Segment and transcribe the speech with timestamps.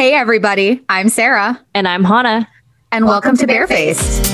[0.00, 0.82] Hey, everybody.
[0.88, 1.60] I'm Sarah.
[1.74, 2.48] And I'm Hannah.
[2.90, 4.32] And welcome, welcome to Barefaced.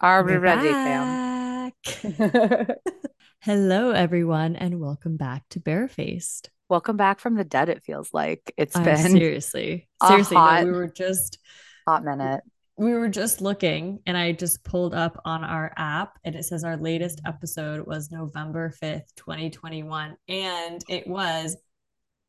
[0.00, 1.72] Are we ready, fam?
[3.42, 6.50] Hello, everyone, and welcome back to Barefaced.
[6.70, 7.68] Welcome back from the dead.
[7.68, 10.36] It feels like it's uh, been seriously, seriously.
[10.36, 11.38] Hot, no, we were just
[11.84, 12.42] hot minute.
[12.76, 16.62] We were just looking, and I just pulled up on our app, and it says
[16.62, 21.56] our latest episode was November fifth, twenty twenty one, and it was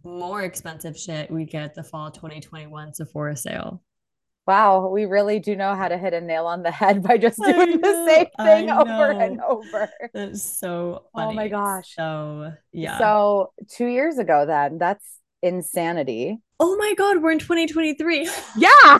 [0.04, 3.84] more expensive shit we get the fall 2021 Sephora sale.
[4.48, 7.38] Wow, we really do know how to hit a nail on the head by just
[7.38, 9.90] doing the same thing over and over.
[10.13, 11.32] That's so funny.
[11.32, 11.94] Oh my gosh.
[11.95, 12.98] So, yeah.
[12.98, 15.05] So, 2 years ago then, that's
[15.41, 16.40] insanity.
[16.59, 18.30] Oh my god, we're in 2023.
[18.58, 18.99] Yeah.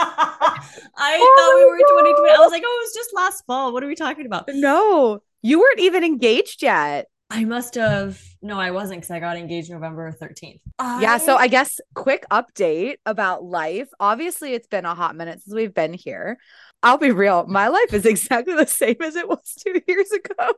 [0.00, 2.32] I oh thought we were in 2020.
[2.32, 3.72] I was like, "Oh, it was just last fall.
[3.72, 5.18] What are we talking about?" No.
[5.42, 7.06] You weren't even engaged yet.
[7.30, 8.22] I must have.
[8.40, 10.60] No, I wasn't because I got engaged November 13th.
[10.78, 11.02] I...
[11.02, 11.18] Yeah.
[11.18, 13.88] So I guess quick update about life.
[14.00, 16.38] Obviously, it's been a hot minute since we've been here.
[16.82, 17.46] I'll be real.
[17.46, 20.54] My life is exactly the same as it was two years ago.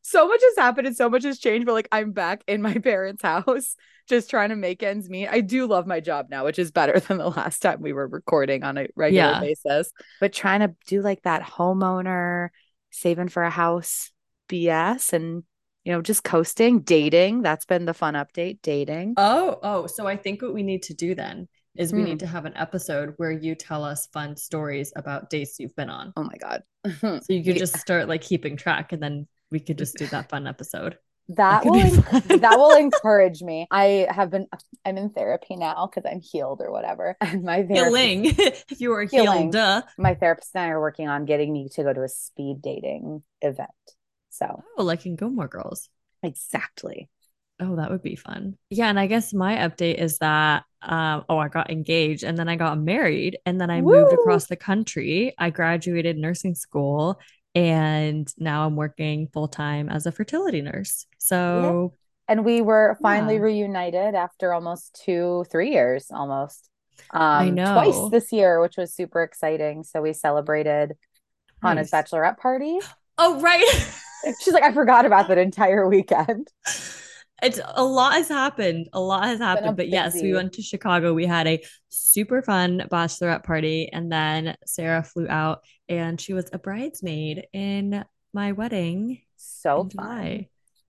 [0.00, 1.66] So much has happened and so much has changed.
[1.66, 3.76] But like, I'm back in my parents' house,
[4.08, 5.28] just trying to make ends meet.
[5.28, 8.08] I do love my job now, which is better than the last time we were
[8.08, 9.40] recording on a regular yeah.
[9.40, 9.92] basis.
[10.20, 12.48] But trying to do like that homeowner,
[12.90, 14.10] saving for a house
[14.48, 15.42] BS and
[15.84, 17.42] you know, just coasting, dating.
[17.42, 19.14] That's been the fun update, dating.
[19.16, 19.86] Oh, oh.
[19.86, 22.18] So I think what we need to do then is we need hmm.
[22.18, 26.12] to have an episode where you tell us fun stories about dates you've been on.
[26.16, 26.62] Oh my God.
[27.00, 30.28] so you could just start like keeping track and then we could just do that
[30.28, 30.98] fun episode.
[31.28, 33.66] That, that will that will encourage me.
[33.70, 34.46] I have been
[34.84, 37.16] I'm in therapy now because I'm healed or whatever.
[37.18, 39.82] And my healing if you were healing, healed, duh.
[39.96, 43.22] My therapist and I are working on getting me to go to a speed dating
[43.40, 43.70] event.
[44.34, 45.88] So, oh, like in Gilmore Girls.
[46.22, 47.08] Exactly.
[47.60, 48.56] Oh, that would be fun.
[48.68, 48.88] Yeah.
[48.88, 52.56] And I guess my update is that, um, oh, I got engaged and then I
[52.56, 53.92] got married and then I Woo!
[53.92, 55.34] moved across the country.
[55.38, 57.20] I graduated nursing school
[57.54, 61.06] and now I'm working full time as a fertility nurse.
[61.18, 62.32] So, yeah.
[62.32, 63.42] and we were finally yeah.
[63.42, 66.68] reunited after almost two, three years almost.
[67.12, 69.84] Um, I know twice this year, which was super exciting.
[69.84, 70.94] So we celebrated
[71.62, 71.70] nice.
[71.70, 72.78] on his bachelorette party.
[73.16, 73.64] Oh, right.
[74.40, 76.48] She's like, I forgot about that entire weekend.
[77.42, 78.88] It's a lot has happened.
[78.92, 79.76] A lot has happened.
[79.76, 81.12] But yes, we went to Chicago.
[81.12, 83.90] We had a super fun bachelorette party.
[83.92, 89.20] And then Sarah flew out and she was a bridesmaid in my wedding.
[89.36, 90.46] So fun.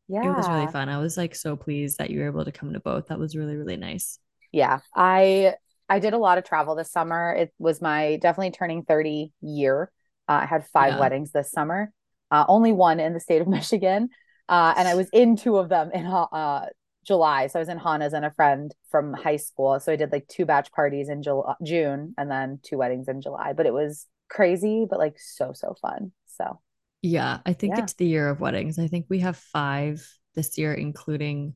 [0.07, 0.23] Yeah.
[0.23, 0.87] It was really fun.
[0.87, 3.07] I was like so pleased that you were able to come to both.
[3.07, 4.19] That was really, really nice.
[4.51, 4.79] Yeah.
[4.95, 5.55] I
[5.89, 7.33] I did a lot of travel this summer.
[7.33, 9.91] It was my definitely turning 30 year.
[10.27, 10.99] Uh, I had five yeah.
[10.99, 11.91] weddings this summer
[12.31, 14.09] uh, only one in the state of Michigan.
[14.47, 16.67] Uh, and I was in two of them in uh,
[17.05, 17.47] July.
[17.47, 19.79] So I was in Hannah's and a friend from high school.
[19.79, 23.21] So I did like two batch parties in July, June and then two weddings in
[23.21, 23.53] July.
[23.53, 26.11] But it was crazy, but like so, so fun.
[26.27, 26.59] So
[27.01, 27.83] yeah, I think yeah.
[27.83, 28.79] it's the year of weddings.
[28.79, 31.55] I think we have five this year, including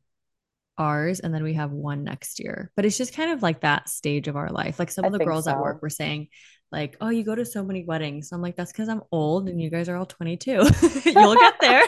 [0.77, 2.71] ours, and then we have one next year.
[2.75, 4.79] But it's just kind of like that stage of our life.
[4.79, 5.51] Like some of the girls so.
[5.51, 6.27] at work were saying,
[6.71, 8.31] like, oh, you go to so many weddings.
[8.31, 10.51] I'm like, that's because I'm old and you guys are all 22.
[11.05, 11.83] You'll get there.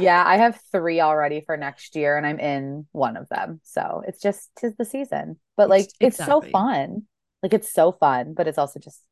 [0.00, 3.60] yeah, I have three already for next year and I'm in one of them.
[3.64, 5.38] So it's just tis the season.
[5.56, 6.48] But like it's exactly.
[6.48, 7.02] so fun.
[7.42, 9.02] Like it's so fun, but it's also just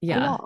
[0.00, 0.36] yeah.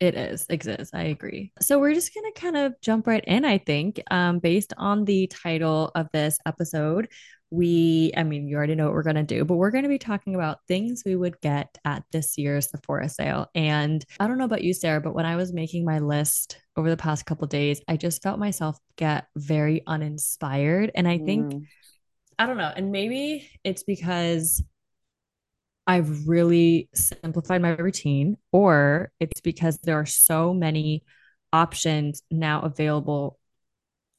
[0.00, 0.94] It is, exists.
[0.94, 1.52] I agree.
[1.60, 4.00] So we're just gonna kind of jump right in, I think.
[4.10, 7.08] Um, based on the title of this episode,
[7.50, 9.88] we, I mean, you already know what we're going to do, but we're going to
[9.88, 13.46] be talking about things we would get at this year's Sephora sale.
[13.54, 16.90] And I don't know about you, Sarah, but when I was making my list over
[16.90, 20.90] the past couple days, I just felt myself get very uninspired.
[20.94, 21.64] And I think, mm.
[22.38, 24.62] I don't know, and maybe it's because
[25.88, 31.02] I've really simplified my routine, or it's because there are so many
[31.50, 33.38] options now available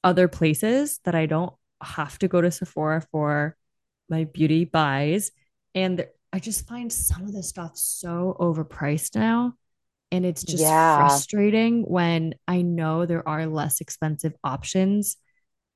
[0.03, 3.55] other places that I don't have to go to Sephora for
[4.09, 5.31] my beauty buys.
[5.75, 9.53] And I just find some of the stuff so overpriced now.
[10.11, 10.97] And it's just yeah.
[10.97, 15.17] frustrating when I know there are less expensive options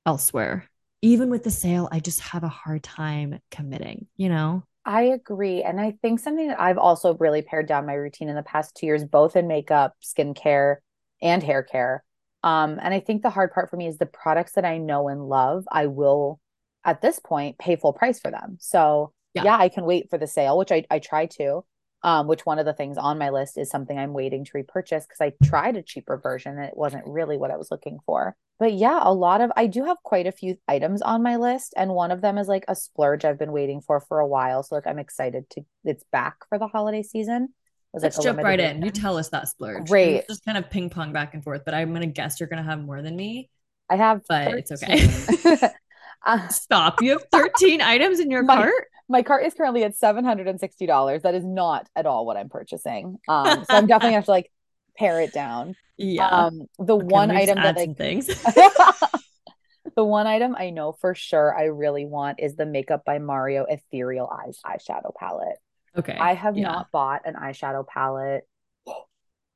[0.04, 0.68] elsewhere.
[1.02, 4.64] Even with the sale, I just have a hard time committing, you know?
[4.86, 5.62] I agree.
[5.62, 8.74] And I think something that I've also really pared down my routine in the past
[8.76, 10.76] two years, both in makeup, skincare,
[11.22, 12.04] and hair care,
[12.44, 15.08] um, and I think the hard part for me is the products that I know
[15.08, 16.40] and love, I will
[16.84, 18.58] at this point pay full price for them.
[18.60, 19.44] So yeah.
[19.44, 21.64] yeah, I can wait for the sale, which I, I try to.
[22.02, 25.06] Um, which one of the things on my list is something I'm waiting to repurchase
[25.06, 28.36] because I tried a cheaper version and it wasn't really what I was looking for.
[28.58, 31.74] But yeah, a lot of I do have quite a few items on my list,
[31.76, 34.62] and one of them is like a splurge I've been waiting for for a while.
[34.62, 37.48] So like I'm excited to it's back for the holiday season.
[37.92, 38.82] Let's like jump right in.
[38.82, 39.88] You tell us that splurge.
[39.88, 40.16] Great.
[40.16, 42.62] It's Just kind of ping pong back and forth, but I'm gonna guess you're gonna
[42.62, 43.50] have more than me.
[43.90, 44.58] I have, but 13.
[44.58, 45.68] it's okay.
[46.26, 47.02] uh, Stop.
[47.02, 48.84] You have 13 items in your my, cart?
[49.08, 51.22] My cart is currently at $760.
[51.22, 53.18] That is not at all what I'm purchasing.
[53.28, 54.50] Um, so I'm definitely gonna have to like
[54.96, 55.76] pare it down.
[55.96, 56.28] Yeah.
[56.28, 58.26] Um, the okay, one item that I things.
[59.96, 63.64] the one item I know for sure I really want is the Makeup by Mario
[63.64, 65.58] Ethereal Eyes eyeshadow palette.
[65.96, 66.16] Okay.
[66.16, 66.64] I have yeah.
[66.64, 68.46] not bought an eyeshadow palette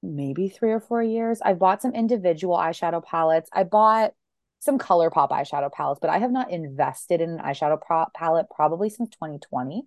[0.03, 1.41] maybe three or four years.
[1.43, 3.51] I've bought some individual eyeshadow palettes.
[3.53, 4.13] I bought
[4.61, 8.91] some ColourPop eyeshadow palettes, but I have not invested in an eyeshadow pro- palette probably
[8.91, 9.87] since 2020.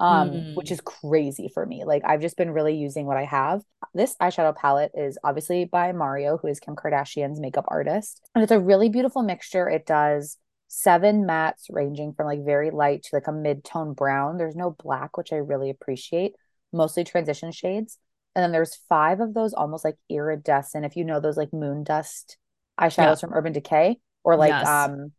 [0.00, 0.54] Um, mm.
[0.54, 1.84] which is crazy for me.
[1.84, 3.60] Like I've just been really using what I have.
[3.92, 8.22] This eyeshadow palette is obviously by Mario, who is Kim Kardashian's makeup artist.
[8.34, 9.68] And it's a really beautiful mixture.
[9.68, 10.38] It does
[10.68, 14.38] seven mattes ranging from like very light to like a mid-tone brown.
[14.38, 16.32] There's no black, which I really appreciate.
[16.72, 17.98] Mostly transition shades.
[18.34, 21.84] And then there's five of those almost like iridescent, if you know those like moon
[21.84, 22.38] dust
[22.80, 23.14] eyeshadows yeah.
[23.16, 24.66] from Urban Decay or like yes.
[24.66, 25.12] um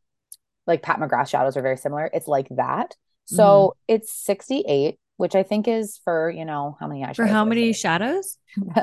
[0.66, 2.10] like Pat McGrath shadows are very similar.
[2.12, 2.96] It's like that.
[3.26, 3.96] So mm-hmm.
[3.96, 7.16] it's 68, which I think is for, you know, how many eyeshadows?
[7.16, 8.38] For how many shadows?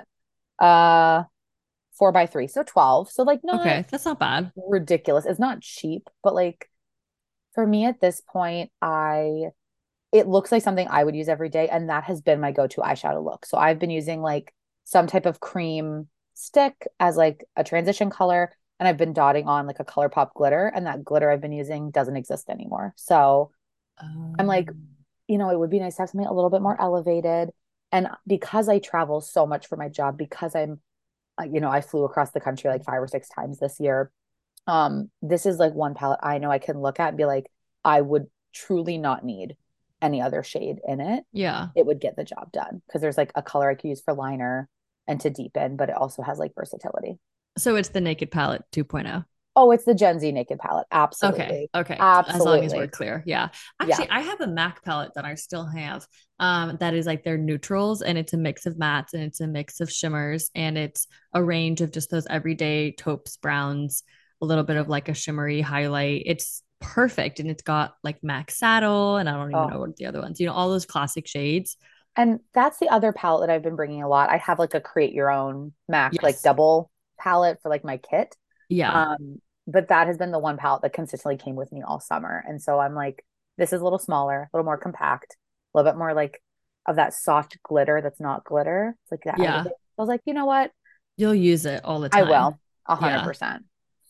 [0.59, 1.25] uh
[1.99, 2.47] four by three.
[2.47, 3.11] So 12.
[3.11, 4.53] So like not okay, that's not bad.
[4.57, 5.27] Ridiculous.
[5.27, 6.71] It's not cheap, but like
[7.55, 9.49] for me at this point, I
[10.13, 11.69] it looks like something I would use every day.
[11.69, 13.45] And that has been my go-to eyeshadow look.
[13.45, 14.55] So I've been using like
[14.85, 18.55] some type of cream stick as like a transition color.
[18.81, 20.73] And I've been dotting on like a ColourPop glitter.
[20.75, 22.95] And that glitter I've been using doesn't exist anymore.
[22.97, 23.51] So
[24.01, 24.89] um, I'm like, um.
[25.27, 27.51] you know, it would be nice to have something a little bit more elevated.
[27.93, 30.81] And because I travel so much for my job, because I'm,
[31.41, 34.11] uh, you know, I flew across the country like five or six times this year.
[34.67, 37.47] Um, this is like one palette I know I can look at and be like,
[37.85, 39.57] I would truly not need
[40.01, 43.33] any other shade in it, yeah, it would get the job done because there's like
[43.35, 44.69] a color I could use for liner
[45.07, 47.19] and to deepen, but it also has like versatility.
[47.57, 49.25] So it's the Naked Palette 2.0.
[49.61, 50.87] Oh, it's the Gen Z Naked Palette.
[50.93, 51.43] Absolutely.
[51.43, 51.69] Okay.
[51.75, 51.97] Okay.
[51.99, 52.41] Absolutely.
[52.41, 53.25] As long as we're clear.
[53.27, 53.49] Yeah.
[53.81, 54.17] Actually, yeah.
[54.17, 56.07] I have a MAC palette that I still have.
[56.39, 59.49] Um, that is like their neutrals, and it's a mix of mattes and it's a
[59.49, 64.05] mix of shimmers, and it's a range of just those everyday taupes, browns,
[64.41, 66.23] a little bit of like a shimmery highlight.
[66.27, 67.41] It's perfect.
[67.41, 69.67] And it's got like Mac Saddle, and I don't even oh.
[69.67, 71.77] know what the other ones, you know, all those classic shades.
[72.15, 74.31] And that's the other palette that I've been bringing a lot.
[74.31, 76.23] I have like a create your own Mac, yes.
[76.23, 78.37] like double palette for like my kit.
[78.69, 78.93] Yeah.
[78.93, 82.43] Um, but that has been the one palette that consistently came with me all summer.
[82.49, 83.25] And so I'm like,
[83.59, 85.37] this is a little smaller, a little more compact,
[85.75, 86.43] a little bit more like
[86.87, 88.97] of that soft glitter that's not glitter.
[89.03, 89.39] It's like that.
[89.39, 89.65] Yeah.
[89.67, 90.71] I was like, you know what?
[91.19, 92.27] You'll use it all the time.
[92.27, 92.59] I will.
[92.87, 93.65] A hundred percent.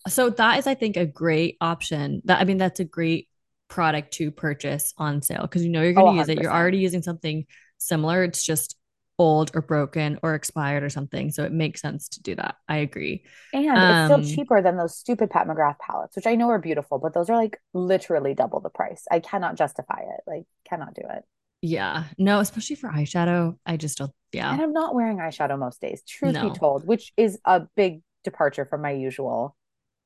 [0.07, 2.23] So that is, I think, a great option.
[2.27, 3.29] That I mean, that's a great
[3.67, 6.41] product to purchase on sale because you know you're going to oh, use it.
[6.41, 7.47] You're already using something
[7.79, 8.23] similar.
[8.23, 8.77] It's just
[9.19, 11.31] old or broken or expired or something.
[11.31, 12.57] So it makes sense to do that.
[12.69, 13.25] I agree.
[13.53, 16.59] And um, it's still cheaper than those stupid Pat McGrath palettes, which I know are
[16.59, 19.05] beautiful, but those are like literally double the price.
[19.11, 20.21] I cannot justify it.
[20.27, 21.25] Like, cannot do it.
[21.61, 22.05] Yeah.
[22.17, 23.57] No, especially for eyeshadow.
[23.67, 24.13] I just don't.
[24.33, 24.53] Yeah.
[24.53, 26.51] And I'm not wearing eyeshadow most days, truth no.
[26.51, 29.57] be told, which is a big departure from my usual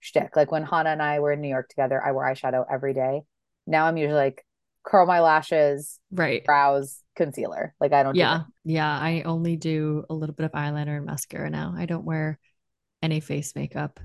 [0.00, 0.36] shtick.
[0.36, 3.22] Like when Hannah and I were in New York together, I wore eyeshadow every day.
[3.66, 4.44] Now I'm usually like
[4.84, 7.74] curl my lashes, right, brows, concealer.
[7.80, 8.14] Like I don't.
[8.14, 8.90] Yeah, do yeah.
[8.90, 11.74] I only do a little bit of eyeliner and mascara now.
[11.76, 12.38] I don't wear
[13.02, 14.00] any face makeup.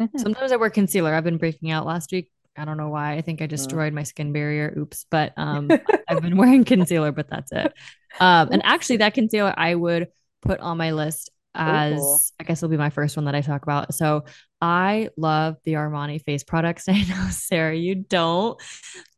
[0.00, 0.18] Mm-hmm.
[0.18, 1.14] Sometimes I wear concealer.
[1.14, 2.30] I've been breaking out last week.
[2.56, 3.14] I don't know why.
[3.14, 3.50] I think I mm.
[3.50, 4.74] destroyed my skin barrier.
[4.76, 5.06] Oops.
[5.10, 5.70] But um,
[6.08, 7.72] I've been wearing concealer, but that's it.
[8.20, 10.08] Um, and actually, that concealer I would
[10.42, 12.20] put on my list as cool.
[12.40, 13.94] I guess it'll be my first one that I talk about.
[13.94, 14.24] So
[14.60, 16.84] I love the Armani face products.
[16.88, 18.60] I know, Sarah, you don't.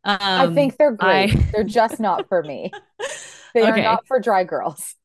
[0.05, 1.35] Um, I think they're great.
[1.35, 1.49] I...
[1.53, 2.71] they're just not for me.
[3.55, 3.71] They okay.
[3.71, 4.97] are not for dry girls.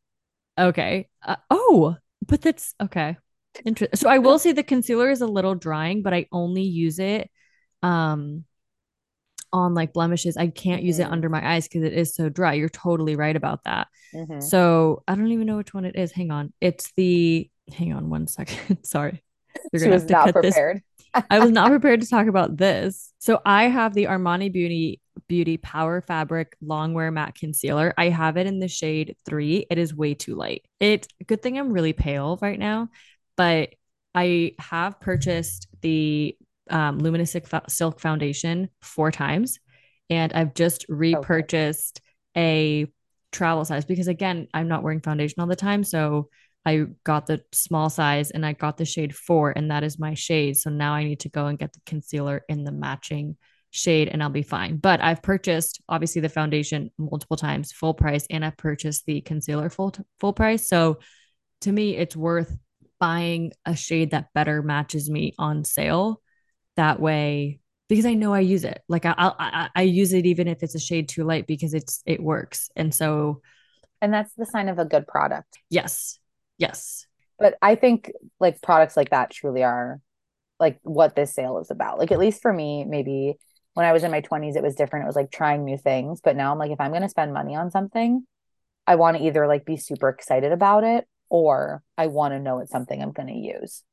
[0.58, 1.08] Okay.
[1.24, 3.15] Uh, oh, but that's okay.
[3.63, 3.96] Interesting.
[3.96, 7.29] So I will say the concealer is a little drying, but I only use it
[7.84, 8.44] um
[9.53, 10.36] on like blemishes.
[10.36, 10.88] I can't mm-hmm.
[10.88, 11.13] use it mm-hmm.
[11.13, 12.53] under my eyes because it is so dry.
[12.53, 13.88] You're totally right about that.
[14.13, 14.41] Mm-hmm.
[14.41, 16.12] So I don't even know which one it is.
[16.12, 16.51] Hang on.
[16.60, 18.79] It's the hang on one second.
[18.84, 19.24] Sorry.
[19.72, 20.77] You're gonna have to cut prepared.
[20.77, 20.84] this.
[21.30, 23.13] I was not prepared to talk about this.
[23.20, 27.94] So I have the Armani Beauty Beauty Power Fabric Longwear Matte Concealer.
[27.98, 29.66] I have it in the shade three.
[29.70, 30.66] It is way too light.
[30.80, 32.89] It good thing I'm really pale right now,
[33.38, 33.70] but
[34.16, 36.36] I have purchased the
[36.70, 37.36] um, Luminous
[37.68, 39.60] Silk Foundation four times,
[40.10, 42.01] and I've just repurchased
[42.36, 42.88] a
[43.32, 45.84] travel size because again, I'm not wearing foundation all the time.
[45.84, 46.30] So
[46.66, 50.13] I got the small size and I got the shade four, and that is my
[50.13, 50.58] shade.
[50.58, 53.38] So now I need to go and get the concealer in the matching
[53.72, 54.78] shade and I'll be fine.
[54.78, 59.70] But I've purchased obviously the foundation multiple times full price and I've purchased the concealer
[59.70, 60.68] full full price.
[60.68, 61.00] So
[61.62, 62.58] to me it's worth
[63.00, 66.22] buying a shade that better matches me on sale.
[66.75, 68.82] That way because I know I use it.
[68.88, 72.01] Like I I I use it even if it's a shade too light because it's
[72.06, 72.70] it works.
[72.75, 73.42] And so
[74.01, 75.60] and that's the sign of a good product.
[75.70, 76.20] Yes.
[76.60, 77.08] Yes.
[77.39, 80.00] But I think like products like that truly are
[80.60, 81.98] like what this sale is about.
[81.98, 83.39] Like at least for me, maybe
[83.74, 85.06] when I was in my 20s, it was different.
[85.06, 86.22] It was like trying new things.
[86.22, 88.25] But now I'm like, if I'm going to spend money on something,
[88.86, 92.60] I want to either like be super excited about it or I want to know
[92.60, 93.84] it's something I'm going to use.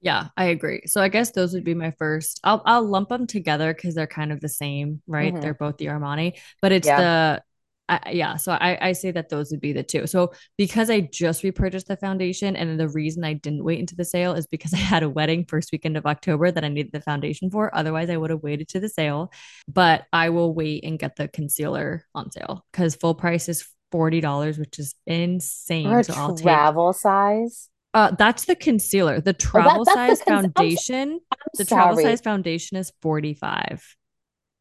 [0.00, 0.82] Yeah, I agree.
[0.86, 2.38] So I guess those would be my first.
[2.44, 5.32] I'll I'll lump them together because they're kind of the same, right?
[5.32, 5.40] Mm-hmm.
[5.40, 7.00] They're both the Armani, but it's yeah.
[7.00, 7.42] the
[7.88, 10.06] I, yeah, so I, I say that those would be the two.
[10.06, 14.04] So because I just repurchased the foundation, and the reason I didn't wait into the
[14.04, 17.00] sale is because I had a wedding first weekend of October that I needed the
[17.00, 17.74] foundation for.
[17.74, 19.32] Otherwise, I would have waited to the sale.
[19.68, 24.20] But I will wait and get the concealer on sale because full price is forty
[24.20, 25.88] dollars, which is insane.
[25.88, 27.68] For a so I'll travel take, size.
[27.94, 29.20] Uh, that's the concealer.
[29.20, 31.10] The travel oh, that, size the con- foundation.
[31.12, 31.82] I'm, I'm the sorry.
[31.82, 33.84] travel size foundation is forty five.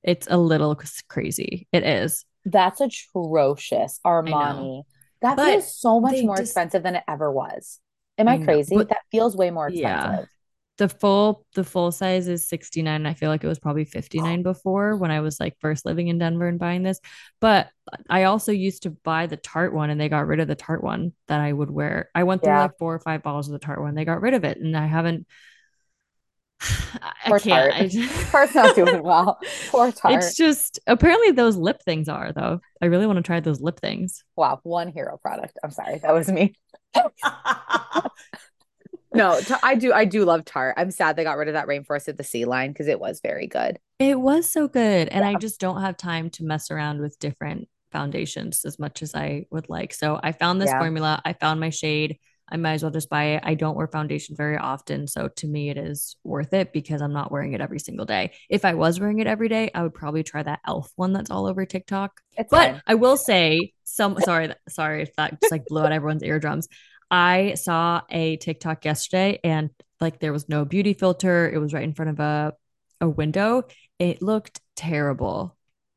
[0.04, 0.80] It's a little
[1.10, 1.68] crazy.
[1.72, 2.24] It is.
[2.46, 4.00] That's atrocious.
[4.06, 4.84] Armani.
[5.22, 7.80] That but feels so much more just, expensive than it ever was.
[8.18, 8.76] Am I, I crazy?
[8.76, 10.20] that feels way more expensive.
[10.20, 10.26] Yeah.
[10.78, 13.06] The full the full size is 69.
[13.06, 16.18] I feel like it was probably 59 before when I was like first living in
[16.18, 17.00] Denver and buying this.
[17.40, 17.70] But
[18.10, 20.84] I also used to buy the Tarte one and they got rid of the Tarte
[20.84, 22.10] one that I would wear.
[22.14, 22.64] I went through yeah.
[22.64, 23.96] like four or five bottles of the Tarte one.
[23.96, 25.28] They got rid of it and I haven't
[27.26, 27.44] Poor I can't.
[27.44, 27.74] Tarte.
[27.74, 28.32] I just...
[28.32, 29.40] Tarte's not doing well.
[29.70, 30.18] Poor Tarte.
[30.18, 32.62] It's just apparently those lip things are though.
[32.82, 34.24] I really want to try those lip things.
[34.36, 35.58] Wow, one hero product.
[35.64, 36.56] I'm sorry, that was me.
[39.14, 39.94] no, t- I do.
[39.94, 40.76] I do love Tarte.
[40.78, 43.20] I'm sad they got rid of that Rainforest of the Sea line because it was
[43.22, 43.80] very good.
[44.00, 45.32] It was so good, and yeah.
[45.32, 49.46] I just don't have time to mess around with different foundations as much as I
[49.52, 49.94] would like.
[49.94, 50.80] So I found this yeah.
[50.80, 51.22] formula.
[51.24, 52.20] I found my shade.
[52.48, 53.44] I might as well just buy it.
[53.44, 55.08] I don't wear foundation very often.
[55.08, 58.34] So to me, it is worth it because I'm not wearing it every single day.
[58.50, 60.92] If I was wearing it every day, I would probably try that e.l.f.
[60.96, 62.22] one that's all over TikTok.
[62.38, 62.82] It's but fine.
[62.86, 66.68] I will say, some sorry, sorry if that just like blew out everyone's eardrums.
[67.10, 71.50] I saw a TikTok yesterday and like there was no beauty filter.
[71.50, 72.54] It was right in front of a,
[73.02, 73.64] a window.
[73.98, 75.56] It looked terrible.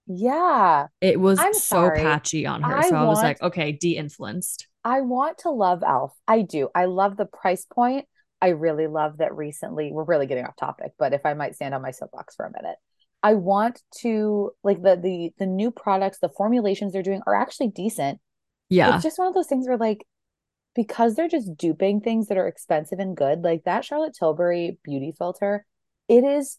[0.09, 0.87] Yeah.
[1.00, 2.00] It was I'm so sorry.
[2.00, 2.77] patchy on her.
[2.77, 4.67] I so I was like, okay, de influenced.
[4.85, 6.15] I want to love Elf.
[6.27, 6.69] I do.
[6.75, 8.07] I love the price point.
[8.41, 11.75] I really love that recently we're really getting off topic, but if I might stand
[11.75, 12.77] on my soapbox for a minute.
[13.23, 17.69] I want to like the the the new products, the formulations they're doing are actually
[17.69, 18.21] decent.
[18.69, 18.95] Yeah.
[18.95, 20.07] It's just one of those things where like
[20.75, 25.12] because they're just duping things that are expensive and good, like that Charlotte Tilbury beauty
[25.19, 25.67] filter,
[26.09, 26.59] it is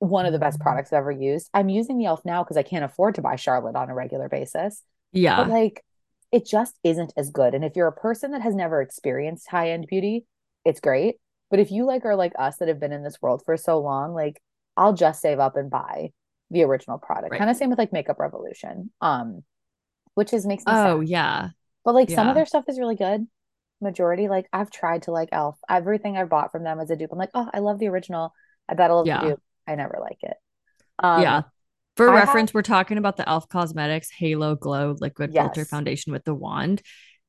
[0.00, 1.48] one of the best products I've ever used.
[1.54, 4.28] I'm using the elf now because I can't afford to buy Charlotte on a regular
[4.28, 4.82] basis.
[5.12, 5.36] Yeah.
[5.36, 5.84] But like
[6.32, 7.54] it just isn't as good.
[7.54, 10.24] And if you're a person that has never experienced high end beauty,
[10.64, 11.16] it's great.
[11.50, 13.80] But if you like are like us that have been in this world for so
[13.80, 14.40] long, like
[14.76, 16.12] I'll just save up and buy
[16.50, 17.32] the original product.
[17.32, 17.38] Right.
[17.38, 19.42] Kind of same with like Makeup Revolution, um,
[20.14, 21.08] which is makes me oh sad.
[21.08, 21.48] yeah.
[21.84, 22.16] But like yeah.
[22.16, 23.26] some of their stuff is really good.
[23.80, 25.58] Majority, like I've tried to like Elf.
[25.68, 28.32] Everything I've bought from them as a dupe, I'm like, oh, I love the original.
[28.68, 29.20] I bet I love yeah.
[29.20, 29.42] the dupe.
[29.66, 30.36] I never like it.
[30.98, 31.42] Um, yeah,
[31.96, 32.54] for I reference, have...
[32.54, 35.42] we're talking about the Elf Cosmetics Halo Glow Liquid yes.
[35.42, 36.82] Filter Foundation with the wand.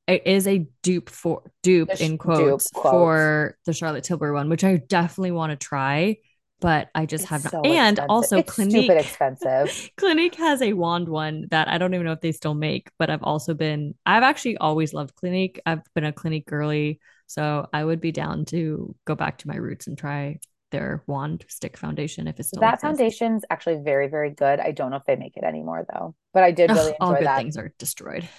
[0.07, 4.31] It is a dupe for dupe the in quotes, dupe, quotes, for the Charlotte Tilbury
[4.31, 6.17] one, which I definitely want to try,
[6.59, 7.51] but I just it's have not.
[7.51, 8.09] So and expensive.
[8.09, 9.89] also, it's Clinique expensive.
[9.97, 13.09] Clinique has a wand one that I don't even know if they still make, but
[13.09, 13.95] I've also been.
[14.05, 15.61] I've actually always loved Clinique.
[15.65, 19.55] I've been a Clinique girly, so I would be down to go back to my
[19.55, 20.39] roots and try
[20.71, 24.59] their wand stick foundation if it's still that foundation's actually very very good.
[24.59, 27.05] I don't know if they make it anymore though but i did really Ugh, enjoy
[27.05, 27.37] all good that.
[27.37, 28.27] things are destroyed.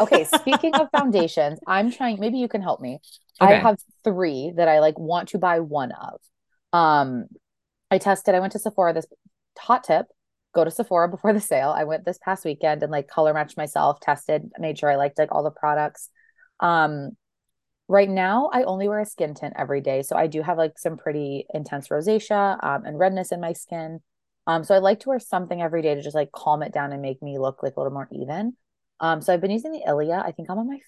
[0.00, 3.00] Okay speaking of foundations i'm trying maybe you can help me.
[3.42, 3.54] Okay.
[3.54, 6.20] i have three that i like want to buy one of.
[6.72, 7.24] Um
[7.90, 9.06] i tested i went to sephora this
[9.58, 10.06] hot tip
[10.54, 11.70] go to sephora before the sale.
[11.76, 15.18] I went this past weekend and like color matched myself tested made sure i liked
[15.18, 16.08] like all the products.
[16.60, 17.16] Um
[17.90, 20.02] Right now, I only wear a skin tint every day.
[20.02, 23.98] So I do have like some pretty intense rosacea um, and redness in my skin.
[24.46, 26.92] Um, so I like to wear something every day to just like calm it down
[26.92, 28.52] and make me look like a little more even.
[29.00, 30.22] Um, so I've been using the Ilia.
[30.24, 30.78] I think I'm on my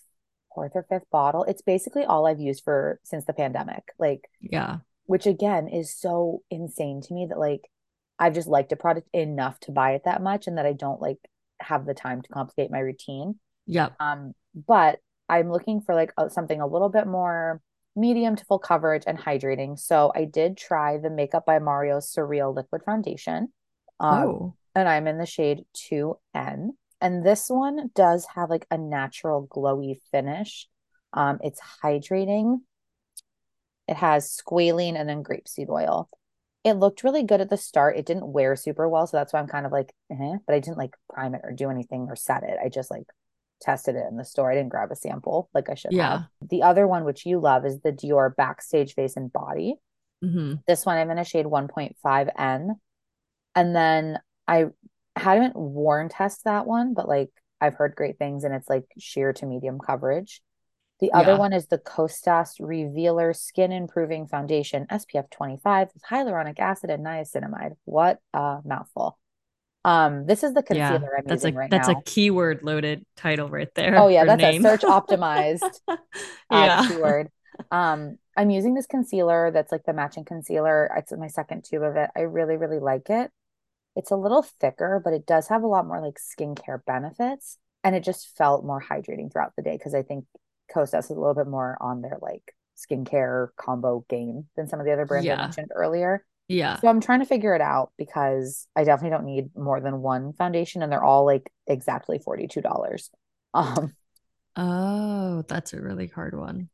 [0.55, 1.43] fourth or fifth bottle.
[1.43, 3.83] It's basically all I've used for since the pandemic.
[3.99, 7.69] Like, yeah, which again is so insane to me that like
[8.17, 11.01] I've just liked a product enough to buy it that much and that I don't
[11.01, 11.19] like
[11.59, 13.41] have the time to complicate my routine.
[13.67, 13.89] Yeah.
[13.99, 15.01] Um, but
[15.33, 17.63] I'm looking for like something a little bit more
[17.97, 19.79] medium to full coverage and hydrating.
[19.79, 23.51] So I did try the Makeup by Mario Surreal Liquid Foundation.
[23.99, 24.55] Um, oh.
[24.75, 26.71] And I'm in the shade 2N.
[27.01, 30.69] And this one does have like a natural glowy finish.
[31.15, 32.61] Um, it's hydrating.
[33.89, 36.11] It has squalene and then grapeseed oil.
[36.63, 37.97] It looked really good at the start.
[37.97, 40.61] It didn't wear super well, so that's why I'm kind of like, eh, but I
[40.61, 42.57] didn't like prime it or do anything or set it.
[42.63, 43.07] I just like
[43.63, 44.51] tested it in the store.
[44.51, 46.11] I didn't grab a sample like I should Yeah.
[46.11, 46.25] have.
[46.51, 49.77] The other one, which you love, is the Dior Backstage Face and Body.
[50.21, 52.77] hmm This one I'm in a shade 1.5N.
[53.55, 54.67] And then I
[55.17, 59.33] hadn't worn test that one, but like I've heard great things and it's like sheer
[59.35, 60.43] to medium coverage.
[61.01, 61.39] The other Yeah.
[61.39, 67.77] one is the Kosas Revealer Skin Improving Foundation SPF 25 with hyaluronic acid and niacinamide.
[67.85, 69.19] What a mouthful.
[69.85, 70.99] Um, this is the Yeah.
[70.99, 71.95] concealer I'm That's using a right that's now.
[71.99, 73.97] a keyword loaded title right there.
[73.99, 74.65] Oh yeah, that's name.
[74.65, 75.97] a search optimized uh,
[76.51, 76.89] yeah.
[76.89, 77.29] keyword.
[77.71, 80.91] Um, I'm using this concealer that's like the matching concealer.
[80.97, 82.11] It's my second tube of it.
[82.17, 83.31] I really, really like it.
[83.97, 87.59] It's a little thicker, but it does have a lot more like skincare benefits.
[87.85, 90.25] And it just felt more hydrating throughout the day because I think
[90.75, 94.87] Kosas is a little bit more on their like skincare combo game than some of
[94.87, 95.35] the other brands Yeah.
[95.35, 96.25] I mentioned earlier.
[96.49, 96.81] Yeah.
[96.81, 100.33] So I'm trying to figure it out because I definitely don't need more than one
[100.33, 103.11] foundation and they're all like exactly $42.
[103.55, 103.93] Um,
[104.57, 106.69] Oh, that's a really hard one.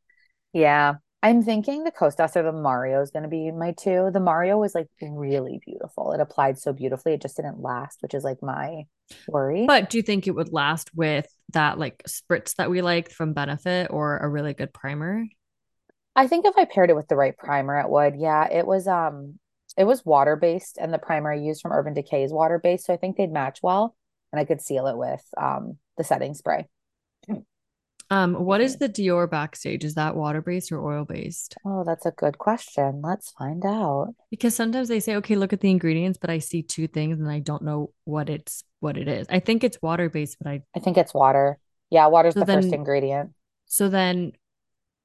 [0.53, 0.95] Yeah.
[1.21, 4.09] I'm thinking the Kosas or the Mario is going to be my two.
[4.13, 6.13] The Mario was like really beautiful.
[6.13, 7.13] It applied so beautifully.
[7.13, 8.83] It just didn't last, which is like my
[9.27, 9.65] worry.
[9.67, 13.33] But do you think it would last with that like spritz that we like from
[13.33, 15.25] Benefit or a really good primer?
[16.15, 18.15] I think if I paired it with the right primer, it would.
[18.15, 19.39] Yeah, it was um
[19.79, 22.97] it was water-based and the primer I used from Urban Decay is water-based, so I
[22.97, 23.95] think they'd match well
[24.31, 26.67] and I could seal it with um the setting spray.
[28.11, 29.83] Um, what is the Dior backstage?
[29.85, 31.55] Is that water based or oil based?
[31.63, 33.01] Oh, that's a good question.
[33.03, 34.15] Let's find out.
[34.31, 37.29] Because sometimes they say, okay, look at the ingredients, but I see two things and
[37.29, 39.27] I don't know what it's what it is.
[39.29, 41.59] I think it's water based, but I I think it's water.
[41.91, 43.31] Yeah, water's So the first ingredient.
[43.67, 44.31] so then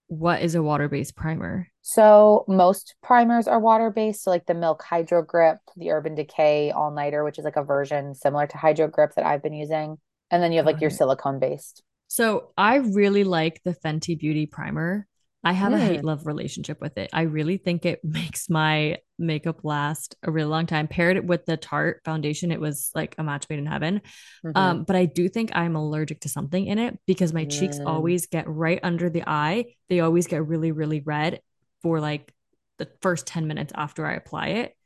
[0.06, 1.68] what is a water based primer?
[1.86, 4.22] So most primers are water based.
[4.22, 7.62] So like the Milk Hydro Grip, the Urban Decay All Nighter, which is like a
[7.62, 9.98] version similar to Hydro Grip that I've been using.
[10.30, 11.82] And then you have like your silicone based.
[12.08, 15.06] So I really like the Fenty Beauty primer.
[15.46, 15.80] I have a Mm.
[15.86, 17.10] hate love relationship with it.
[17.12, 20.88] I really think it makes my makeup last a really long time.
[20.88, 24.00] Paired it with the Tarte foundation, it was like a match made in heaven.
[24.42, 24.56] Mhm.
[24.56, 27.86] Um, but I do think I'm allergic to something in it because my cheeks Mm.
[27.86, 29.74] always get right under the eye.
[29.90, 31.40] They always get really, really red
[31.84, 32.32] for like
[32.78, 34.76] the first 10 minutes after I apply it.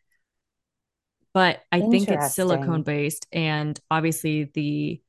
[1.33, 3.29] But I think it's silicone based.
[3.31, 5.01] And obviously, the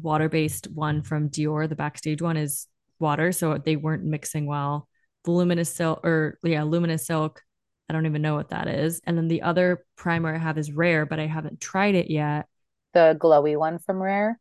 [0.00, 2.66] water based one from Dior, the backstage one, is
[2.98, 3.30] water.
[3.30, 4.88] So they weren't mixing well.
[5.22, 7.40] The luminous silk, or yeah, luminous silk.
[7.88, 9.00] I don't even know what that is.
[9.04, 12.48] And then the other primer I have is rare, but I haven't tried it yet.
[12.94, 14.40] the glowy one from Rare.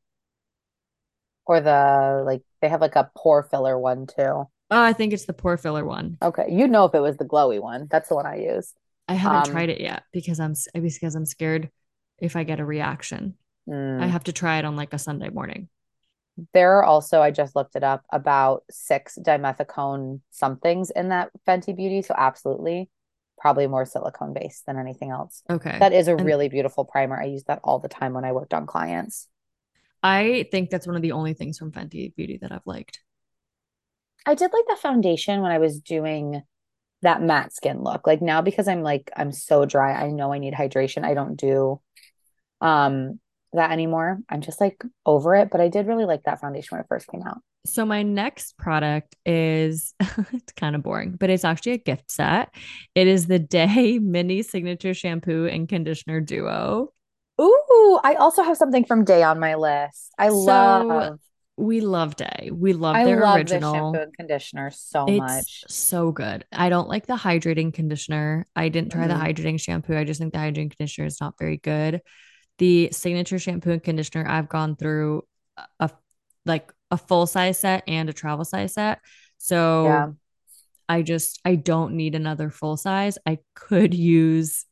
[1.46, 4.48] Or the like they have like a pore filler one too.
[4.72, 6.18] Oh, I think it's the pore filler one.
[6.22, 6.48] Okay.
[6.50, 7.88] You'd know if it was the glowy one.
[7.90, 8.74] That's the one I use.
[9.08, 11.70] I haven't Um, tried it yet because I'm because I'm scared
[12.20, 13.36] if I get a reaction.
[13.70, 14.02] Mm.
[14.02, 15.70] I have to try it on like a Sunday morning.
[16.54, 21.76] There are also, I just looked it up, about six dimethicone somethings in that Fenty
[21.76, 22.02] Beauty.
[22.02, 22.90] So absolutely,
[23.38, 25.44] probably more silicone based than anything else.
[25.50, 25.78] Okay.
[25.78, 27.22] That is a And really beautiful primer.
[27.22, 29.28] I use that all the time when I worked on clients.
[30.02, 33.00] I think that's one of the only things from Fenty Beauty that I've liked.
[34.26, 36.44] I did like the foundation when I was doing
[37.04, 38.08] that matte skin look.
[38.08, 41.06] Like now because I'm like I'm so dry, I know I need hydration.
[41.06, 41.82] I don't do
[42.62, 43.20] um
[43.54, 44.20] that anymore.
[44.30, 47.08] I'm just like over it, but I did really like that foundation when it first
[47.08, 47.40] came out.
[47.66, 49.94] So my next product is
[50.34, 52.54] it's kind of boring, but it's actually a gift set.
[52.94, 56.92] It is the Dae Mini Signature Shampoo and Conditioner Duo.
[57.42, 60.14] Ooh, I also have something from Dae on my list.
[60.18, 61.20] I So, love
[61.56, 62.50] We love Dae.
[62.52, 63.74] We love I their love original.
[63.74, 65.64] shampoo and conditioner so It's much.
[65.68, 66.46] so good.
[66.52, 68.48] I don't like the hydrating conditioner.
[68.56, 69.22] I didn't try the Mhm.
[69.22, 69.96] hydrating shampoo.
[69.96, 72.02] I just think the hydrating conditioner is not very good.
[72.58, 75.24] The signature shampoo and conditioner, I've gone through
[75.58, 75.92] a, a-
[76.46, 79.00] like a full size set and a travel size set.
[79.38, 80.08] So Yeah.
[80.90, 83.18] I just I don't need another full size.
[83.28, 84.66] I could use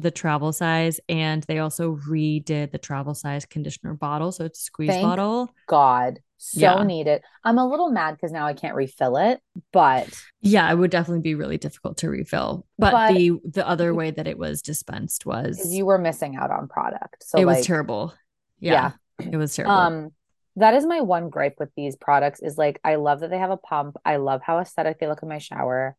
[0.00, 4.32] the travel size and they also redid the travel size conditioner bottle.
[4.32, 5.50] So it's a squeeze Thank bottle.
[5.66, 6.82] God, so Yeah.
[6.82, 7.22] needed.
[7.44, 9.40] I'm a little mad because now I can't refill it,
[9.72, 10.08] but
[10.40, 12.66] Yeah, it would definitely be really difficult to refill.
[12.78, 16.50] But, But- the the other way that it was dispensed was you were missing out
[16.50, 17.24] on product.
[17.24, 18.14] So it was terrible.
[18.58, 18.92] yeah.
[19.20, 19.28] Yeah.
[19.32, 19.76] It was terrible.
[19.76, 20.10] Um,
[20.56, 23.50] that is my one gripe with these products is like I love that they have
[23.50, 23.96] a pump.
[24.04, 25.96] I love how aesthetic they look in my shower.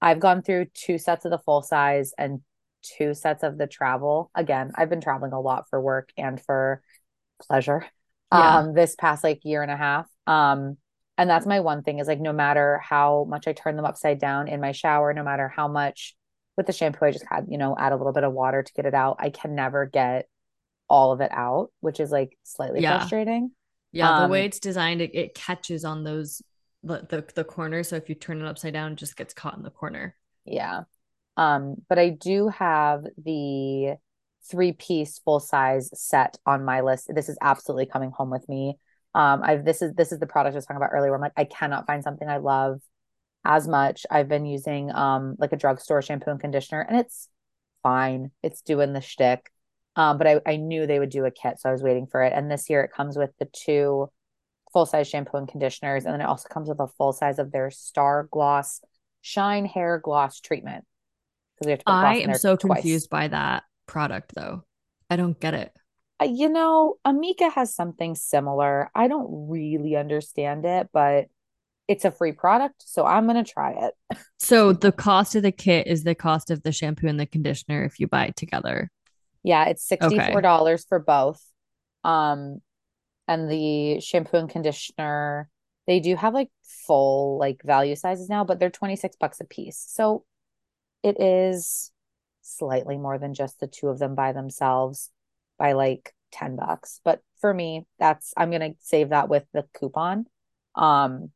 [0.00, 2.40] I've gone through two sets of the full size and
[2.82, 4.30] two sets of the travel.
[4.34, 6.82] Again, I've been traveling a lot for work and for
[7.40, 7.86] pleasure.
[8.32, 8.58] Yeah.
[8.58, 10.08] Um, this past like year and a half.
[10.26, 10.78] Um,
[11.18, 14.18] and that's my one thing is like no matter how much I turn them upside
[14.18, 16.16] down in my shower, no matter how much
[16.56, 18.72] with the shampoo, I just had, you know, add a little bit of water to
[18.72, 19.16] get it out.
[19.18, 20.28] I can never get
[20.88, 22.98] all of it out, which is like slightly yeah.
[22.98, 23.50] frustrating.
[23.92, 26.42] Yeah, um, the way it's designed, it, it catches on those
[26.82, 27.82] the, the the corner.
[27.82, 30.16] So if you turn it upside down, it just gets caught in the corner.
[30.44, 30.82] Yeah.
[31.36, 33.94] Um, but I do have the
[34.50, 37.10] three piece full size set on my list.
[37.14, 38.78] This is absolutely coming home with me.
[39.14, 41.10] Um, I've this is this is the product I was talking about earlier.
[41.10, 42.80] Where I'm like, I cannot find something I love
[43.44, 44.06] as much.
[44.10, 47.28] I've been using um like a drugstore shampoo and conditioner, and it's
[47.82, 48.30] fine.
[48.42, 49.50] It's doing the shtick.
[49.94, 52.22] Um, but I, I knew they would do a kit, so I was waiting for
[52.22, 52.32] it.
[52.34, 54.10] And this year it comes with the two
[54.72, 57.52] full size shampoo and conditioners, and then it also comes with a full size of
[57.52, 58.80] their Star Gloss
[59.20, 60.84] Shine Hair Gloss treatment.
[61.66, 62.80] Because I am so twice.
[62.80, 64.64] confused by that product, though.
[65.10, 65.72] I don't get it.
[66.20, 68.90] Uh, you know, Amika has something similar.
[68.94, 71.26] I don't really understand it, but
[71.88, 74.18] it's a free product, so I'm gonna try it.
[74.38, 77.84] so the cost of the kit is the cost of the shampoo and the conditioner
[77.84, 78.90] if you buy it together.
[79.42, 80.82] Yeah, it's $64 okay.
[80.88, 81.44] for both.
[82.04, 82.60] Um
[83.28, 85.48] and the shampoo and conditioner,
[85.86, 86.48] they do have like
[86.86, 89.84] full like value sizes now, but they're 26 bucks a piece.
[89.88, 90.24] So
[91.02, 91.90] it is
[92.42, 95.10] slightly more than just the two of them by themselves
[95.58, 97.00] by like 10 bucks.
[97.04, 100.26] But for me, that's I'm going to save that with the coupon.
[100.74, 101.30] Um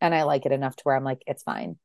[0.00, 1.78] and I like it enough to where I'm like it's fine.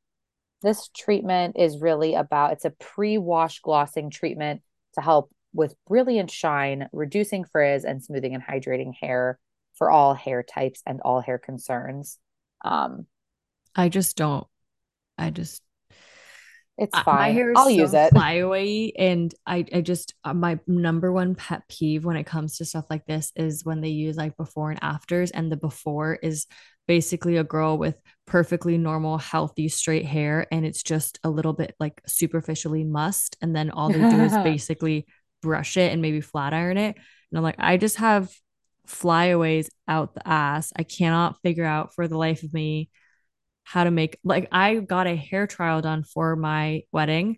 [0.62, 4.62] This treatment is really about it's a pre-wash glossing treatment
[4.95, 9.39] to help with brilliant shine, reducing frizz and smoothing and hydrating hair
[9.75, 12.19] for all hair types and all hair concerns.
[12.63, 13.05] Um,
[13.75, 14.45] I just don't.
[15.17, 15.63] I just.
[16.79, 17.15] It's fine.
[17.17, 18.11] My hair is I'll so use it.
[18.11, 22.65] Flyaway, and I, I just uh, my number one pet peeve when it comes to
[22.65, 26.47] stuff like this is when they use like before and afters, and the before is
[26.87, 31.75] basically a girl with perfectly normal, healthy, straight hair, and it's just a little bit
[31.79, 35.05] like superficially mussed, and then all they do is basically
[35.41, 36.95] brush it and maybe flat iron it.
[36.95, 38.31] And I'm like, I just have
[38.87, 40.71] flyaways out the ass.
[40.75, 42.89] I cannot figure out for the life of me
[43.69, 47.38] how to make like I got a hair trial done for my wedding.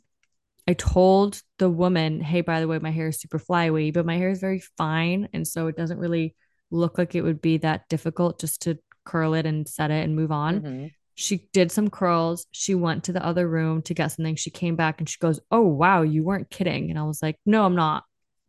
[0.65, 4.15] I told the woman, hey, by the way, my hair is super flyaway, but my
[4.15, 5.28] hair is very fine.
[5.34, 6.34] And so it doesn't really
[6.70, 10.15] look like it would be that difficult just to curl it and set it and
[10.15, 10.62] move on.
[10.62, 10.88] Mm-hmm.
[11.15, 12.46] She did some curls.
[12.52, 14.38] She went to the other room to get something.
[14.38, 17.36] She came back and she goes, "Oh wow, you weren't kidding." And I was like,
[17.46, 18.06] "No, I'm not."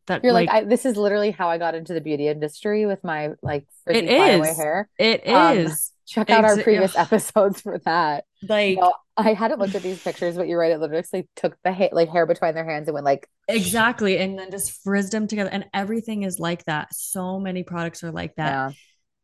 [0.06, 2.86] That you're like, like I, this is literally how I got into the beauty industry
[2.86, 4.88] with my like frizzy flyaway hair.
[4.98, 5.92] It um, is.
[6.06, 8.24] Check out Ex- our previous episodes for that.
[8.46, 10.72] Like you know, I hadn't looked at these pictures, but you're right.
[10.72, 14.18] It literally like, took the ha- like hair between their hands and went like exactly,
[14.18, 15.50] and then just frizzed them together.
[15.50, 16.94] And everything is like that.
[16.94, 18.72] So many products are like that,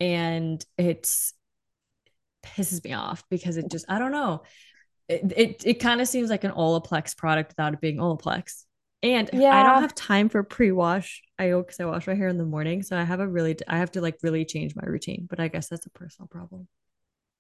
[0.01, 0.07] yeah.
[0.07, 1.35] and it's
[2.45, 4.43] pisses me off because it just I don't know.
[5.09, 8.65] It it, it kind of seems like an Olaplex product without it being Olaplex.
[9.03, 9.57] And yeah.
[9.57, 11.23] I don't have time for pre-wash.
[11.39, 13.79] I because I wash my hair in the morning, so I have a really I
[13.79, 15.27] have to like really change my routine.
[15.29, 16.67] But I guess that's a personal problem.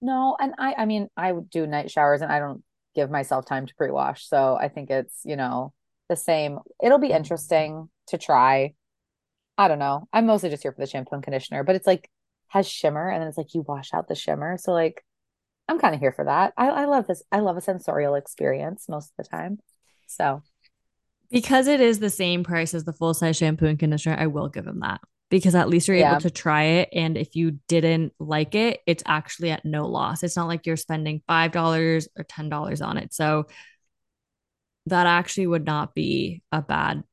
[0.00, 2.62] No, and I I mean I do night showers and I don't
[2.94, 5.72] give myself time to pre-wash, so I think it's you know
[6.08, 6.60] the same.
[6.82, 8.74] It'll be interesting to try.
[9.56, 10.06] I don't know.
[10.12, 12.08] I'm mostly just here for the shampoo and conditioner, but it's like
[12.48, 14.56] has shimmer and then it's like you wash out the shimmer.
[14.58, 15.04] So like
[15.68, 16.54] I'm kind of here for that.
[16.56, 17.22] I, I love this.
[17.30, 19.58] I love a sensorial experience most of the time.
[20.06, 20.42] So
[21.30, 24.48] because it is the same price as the full size shampoo and conditioner, I will
[24.48, 26.12] give them that because at least you're yeah.
[26.12, 26.88] able to try it.
[26.92, 30.22] And if you didn't like it, it's actually at no loss.
[30.22, 33.12] It's not like you're spending $5 or $10 on it.
[33.12, 33.46] So
[34.86, 37.04] that actually would not be a bad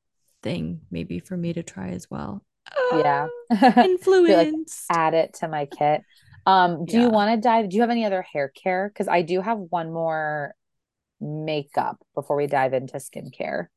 [0.42, 2.46] thing, maybe for me to try as well
[2.94, 3.28] yeah
[3.78, 6.02] influence like, add it to my kit
[6.46, 7.04] um do yeah.
[7.04, 9.58] you want to dive do you have any other hair care because i do have
[9.58, 10.54] one more
[11.22, 13.68] makeup before we dive into skincare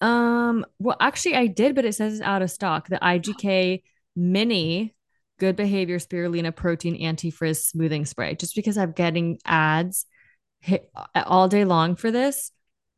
[0.00, 3.82] um well actually i did but it says it's out of stock the igk
[4.16, 4.94] mini
[5.38, 10.06] good behavior spirulina protein anti-frizz smoothing spray just because i'm getting ads
[11.26, 12.52] all day long for this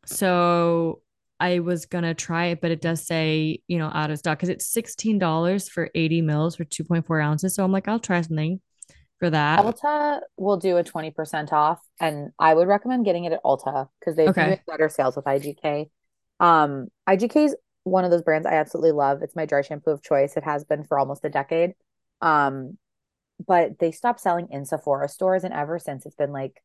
[0.07, 1.03] so
[1.43, 4.49] I was gonna try it, but it does say, you know, out of stock because
[4.49, 7.57] it's $16 for 80 mils for 2.4 ounces.
[7.57, 8.61] So I'm like, I'll try something
[9.19, 9.59] for that.
[9.59, 14.15] Ulta will do a 20% off, and I would recommend getting it at Ulta because
[14.15, 14.61] they okay.
[14.67, 15.91] do better sales with IGK.
[16.43, 19.23] Um, IGK is one of those brands I absolutely love.
[19.23, 20.37] It's my dry shampoo of choice.
[20.37, 21.75] It has been for almost a decade.
[22.21, 22.77] Um,
[23.47, 26.63] but they stopped selling in Sephora stores, and ever since it's been like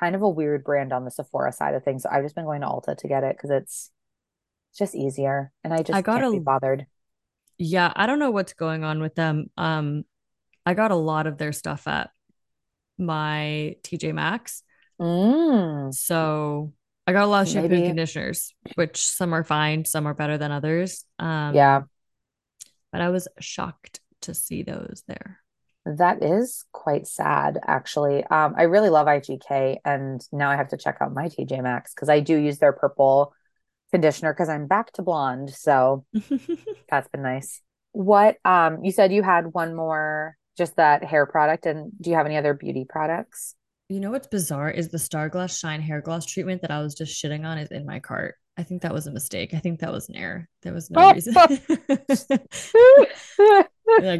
[0.00, 2.04] kind of a weird brand on the Sephora side of things.
[2.04, 3.90] So I've just been going to Ulta to get it because it's
[4.76, 6.86] just easier, and I just I got can't a, be bothered.
[7.58, 9.50] Yeah, I don't know what's going on with them.
[9.56, 10.04] Um,
[10.64, 12.10] I got a lot of their stuff at
[12.98, 14.62] my TJ Maxx.
[15.00, 15.94] Mm.
[15.94, 16.72] So
[17.08, 17.84] I got a lot of shampoo Maybe.
[17.84, 21.06] and conditioners, which some are fine, some are better than others.
[21.18, 21.84] Um, yeah.
[22.92, 25.40] But I was shocked to see those there.
[25.86, 28.24] That is quite sad, actually.
[28.24, 31.94] Um, I really love IGK, and now I have to check out my TJ Maxx
[31.94, 33.32] because I do use their purple
[33.90, 35.48] conditioner because I'm back to blonde.
[35.48, 36.04] So
[36.90, 37.62] that's been nice.
[37.92, 42.16] What um you said you had one more just that hair product and do you
[42.16, 43.54] have any other beauty products?
[43.88, 46.94] You know what's bizarre is the Star Gloss Shine hair gloss treatment that I was
[46.94, 48.34] just shitting on is in my cart.
[48.58, 49.54] I think that was a mistake.
[49.54, 50.46] I think that was an error.
[50.62, 51.32] There was no reason.
[51.34, 51.58] like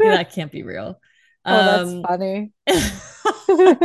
[0.01, 0.99] that can't be real.
[1.45, 2.53] Oh, that's um, funny.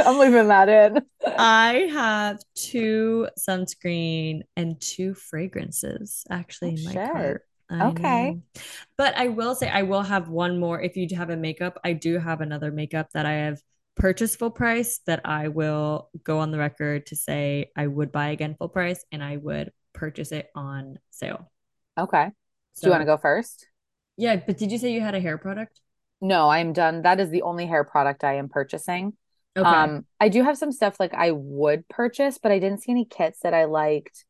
[0.05, 1.01] I'm leaving that in.
[1.37, 7.11] I have two sunscreen and two fragrances actually oh, in my shit.
[7.11, 7.41] cart.
[7.69, 8.31] I okay.
[8.31, 8.41] Know.
[8.97, 10.79] But I will say I will have one more.
[10.81, 13.59] If you have a makeup, I do have another makeup that I have
[13.95, 18.29] purchased full price that I will go on the record to say I would buy
[18.29, 21.51] again full price and I would purchase it on sale.
[21.97, 22.29] Okay.
[22.73, 23.67] So, do you want to go first?
[24.17, 25.79] Yeah, but did you say you had a hair product?
[26.21, 27.01] No, I'm done.
[27.03, 29.13] That is the only hair product I am purchasing.
[29.55, 29.67] Okay.
[29.67, 33.05] Um, I do have some stuff like I would purchase, but I didn't see any
[33.05, 34.25] kits that I liked,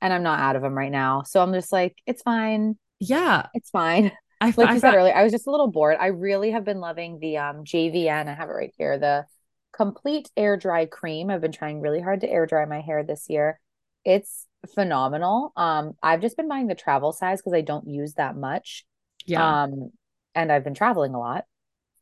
[0.00, 1.22] and I'm not out of them right now.
[1.22, 2.76] So I'm just like, it's fine.
[3.00, 4.12] Yeah, it's fine.
[4.40, 5.96] I, like I, you said earlier, I was just a little bored.
[5.98, 8.28] I really have been loving the um JVN.
[8.28, 8.98] I have it right here.
[8.98, 9.26] The
[9.72, 11.30] complete air dry cream.
[11.30, 13.60] I've been trying really hard to air dry my hair this year.
[14.04, 15.52] It's phenomenal.
[15.56, 18.84] Um, I've just been buying the travel size because I don't use that much.
[19.24, 19.62] Yeah.
[19.64, 19.90] Um,
[20.34, 21.44] and I've been traveling a lot.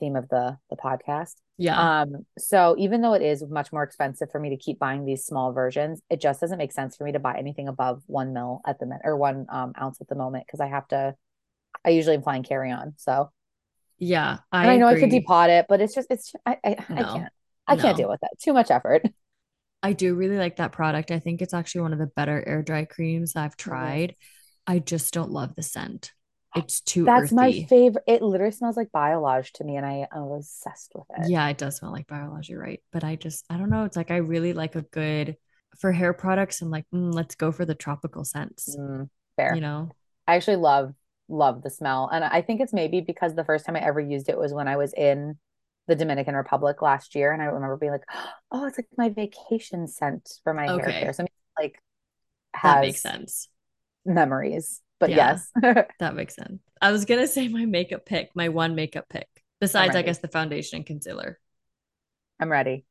[0.00, 1.34] Theme of the the podcast.
[1.56, 2.00] Yeah.
[2.02, 5.24] Um, so even though it is much more expensive for me to keep buying these
[5.24, 8.60] small versions, it just doesn't make sense for me to buy anything above one mil
[8.66, 11.14] at the minute or one um, ounce at the moment because I have to.
[11.84, 13.30] I usually am flying carry on, so
[13.98, 14.98] yeah, I, I know agree.
[14.98, 17.32] I could depot it, but it's just it's I I, no, I can't
[17.66, 17.82] I no.
[17.82, 18.32] can't deal with that.
[18.40, 19.02] Too much effort.
[19.82, 21.10] I do really like that product.
[21.10, 24.10] I think it's actually one of the better air dry creams I've tried.
[24.10, 24.72] Mm-hmm.
[24.74, 26.12] I just don't love the scent.
[26.56, 27.34] It's too That's earthy.
[27.34, 28.04] my favorite.
[28.06, 31.28] It literally smells like Biolage to me, and I am obsessed with it.
[31.28, 32.48] Yeah, it does smell like Biolage.
[32.48, 33.84] You're right, but I just I don't know.
[33.84, 35.36] It's like I really like a good
[35.78, 36.62] for hair products.
[36.62, 38.74] I'm like, mm, let's go for the tropical scents.
[38.78, 39.90] Mm, fair, you know.
[40.26, 40.94] I actually love
[41.28, 44.28] love the smell, and I think it's maybe because the first time I ever used
[44.28, 45.38] it was when I was in
[45.86, 48.04] the Dominican Republic last year, and I remember being like,
[48.52, 50.82] "Oh, it's like my vacation scent for my okay.
[50.82, 51.26] hair care." So
[51.58, 51.80] like,
[52.62, 53.48] that makes sense.
[54.04, 55.50] Memories but yeah, yes,
[56.00, 56.60] that makes sense.
[56.80, 59.28] I was gonna say my makeup pick, my one makeup pick,
[59.60, 61.38] besides I guess the foundation and concealer.
[62.40, 62.84] I'm ready.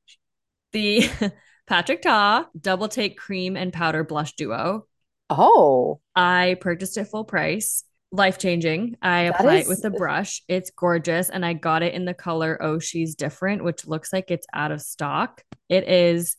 [0.72, 1.10] The
[1.67, 4.88] Patrick Ta Double Take Cream and Powder Blush Duo.
[5.30, 7.84] Oh, I purchased it full price.
[8.13, 8.95] Life changing.
[9.02, 9.65] I apply is...
[9.65, 10.43] it with the brush.
[10.47, 11.32] It's gorgeous.
[11.32, 14.71] And I got it in the color Oh She's Different, which looks like it's out
[14.71, 15.43] of stock.
[15.67, 16.36] It is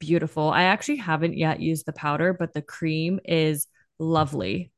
[0.00, 0.48] beautiful.
[0.48, 3.66] I actually haven't yet used the powder, but the cream is
[3.98, 4.72] lovely.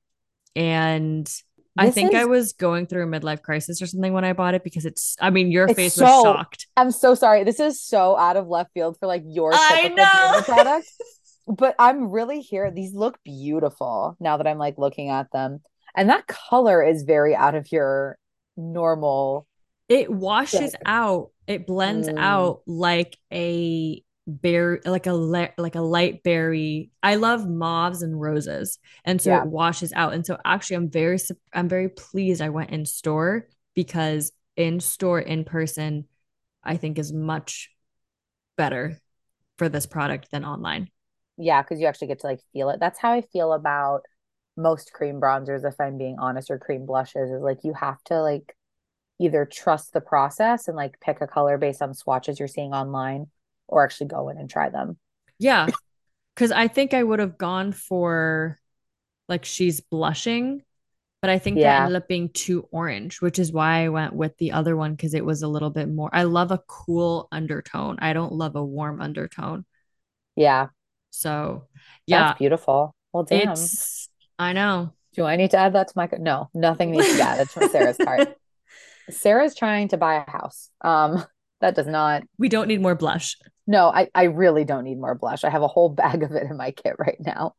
[0.56, 1.44] And this
[1.76, 4.54] I think is, I was going through a midlife crisis or something when I bought
[4.54, 6.66] it because it's, I mean, your face so, was shocked.
[6.76, 7.44] I'm so sorry.
[7.44, 10.88] This is so out of left field for like your typical product.
[11.46, 12.70] but I'm really here.
[12.72, 15.60] These look beautiful now that I'm like looking at them.
[15.96, 18.18] And that color is very out of your
[18.56, 19.46] normal.
[19.88, 22.18] It washes out, it blends mm.
[22.18, 28.20] out like a berry like a le- like a light berry i love mauves and
[28.20, 29.42] roses and so yeah.
[29.42, 31.16] it washes out and so actually i'm very
[31.52, 36.06] i'm very pleased i went in store because in store in person
[36.64, 37.70] i think is much
[38.56, 39.00] better
[39.58, 40.90] for this product than online
[41.38, 44.02] yeah because you actually get to like feel it that's how i feel about
[44.56, 48.20] most cream bronzers if i'm being honest or cream blushes is like you have to
[48.22, 48.56] like
[49.18, 53.26] either trust the process and like pick a color based on swatches you're seeing online
[53.68, 54.98] or actually go in and try them.
[55.38, 55.66] Yeah.
[56.36, 58.60] Cause I think I would have gone for
[59.28, 60.62] like she's blushing,
[61.22, 61.78] but I think yeah.
[61.78, 64.94] that ended up being too orange, which is why I went with the other one
[64.94, 66.10] because it was a little bit more.
[66.12, 67.96] I love a cool undertone.
[68.00, 69.64] I don't love a warm undertone.
[70.36, 70.68] Yeah.
[71.10, 71.64] So
[72.06, 72.28] yeah.
[72.28, 72.94] That's beautiful.
[73.14, 73.52] Well, damn.
[73.52, 74.92] It's, I know.
[75.14, 76.50] Do I need to add that to my no?
[76.54, 78.36] Nothing needs to be added to Sarah's cart.
[79.10, 80.70] Sarah's trying to buy a house.
[80.82, 81.24] Um,
[81.60, 82.22] that does not.
[82.38, 83.36] We don't need more blush.
[83.66, 85.42] No, I, I really don't need more blush.
[85.44, 87.54] I have a whole bag of it in my kit right now.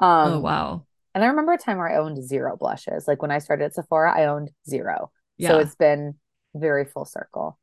[0.00, 0.84] Um, oh wow.
[1.14, 3.08] And I remember a time where I owned zero blushes.
[3.08, 5.10] Like when I started at Sephora, I owned zero.
[5.36, 5.50] Yeah.
[5.50, 6.14] So it's been
[6.54, 7.58] very full circle.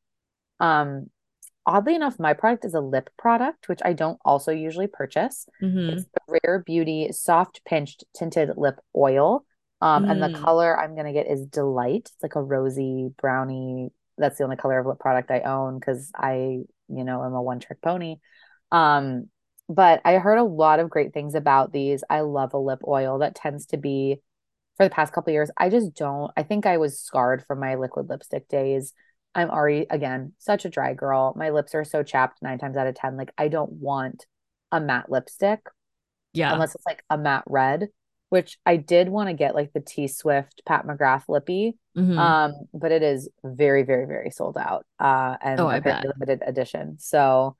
[0.59, 1.07] Um,
[1.65, 5.47] oddly enough, my product is a lip product, which I don't also usually purchase.
[5.61, 5.93] Mhm.
[5.93, 9.45] It's the Rare Beauty Soft Pinched Tinted Lip Oil.
[9.81, 10.43] Um, and the Mm.
[10.43, 12.09] color I'm gonna get is Delight.
[12.13, 13.91] It's like a rosy brownie.
[14.17, 17.41] That's the only color of lip product I own because I, you know, am a
[17.41, 18.19] one trick pony.
[18.71, 19.29] Um,
[19.67, 22.03] but I heard a lot of great things about these.
[22.09, 24.21] I love a lip oil that tends to be
[24.77, 25.51] for the past couple years.
[25.57, 26.31] I just don't.
[26.37, 28.93] I think I was scarred from my liquid lipstick days.
[29.35, 31.33] I'm already, again, such a dry girl.
[31.35, 33.17] My lips are so chapped nine times out of 10.
[33.17, 34.25] Like, I don't want
[34.71, 35.59] a matte lipstick
[36.33, 36.53] Yeah.
[36.53, 37.89] unless it's like a matte red,
[38.29, 41.77] which I did want to get like the T Swift Pat McGrath lippy.
[41.97, 42.17] Mhm.
[42.17, 44.85] Um, but it is very, very, very sold out.
[44.99, 46.17] Uh, and Oh, I apparently bet.
[46.19, 46.97] limited edition.
[46.99, 47.55] So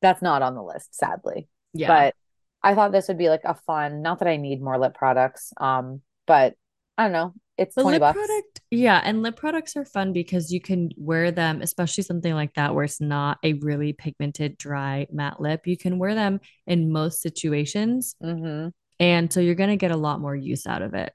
[0.00, 1.48] that's not on the list, sadly.
[1.74, 1.88] yeah.
[1.88, 2.14] But
[2.62, 5.52] I thought this would be like a fun, not that I need more lip products.
[5.58, 6.54] Um, but
[6.96, 7.34] I don't know.
[7.58, 8.42] It's The 20 lip bucks.
[8.42, 12.54] product, yeah, and lip products are fun because you can wear them, especially something like
[12.54, 15.66] that where it's not a really pigmented, dry, matte lip.
[15.66, 18.68] You can wear them in most situations, hmm
[19.00, 21.12] and so you're gonna get a lot more use out of it.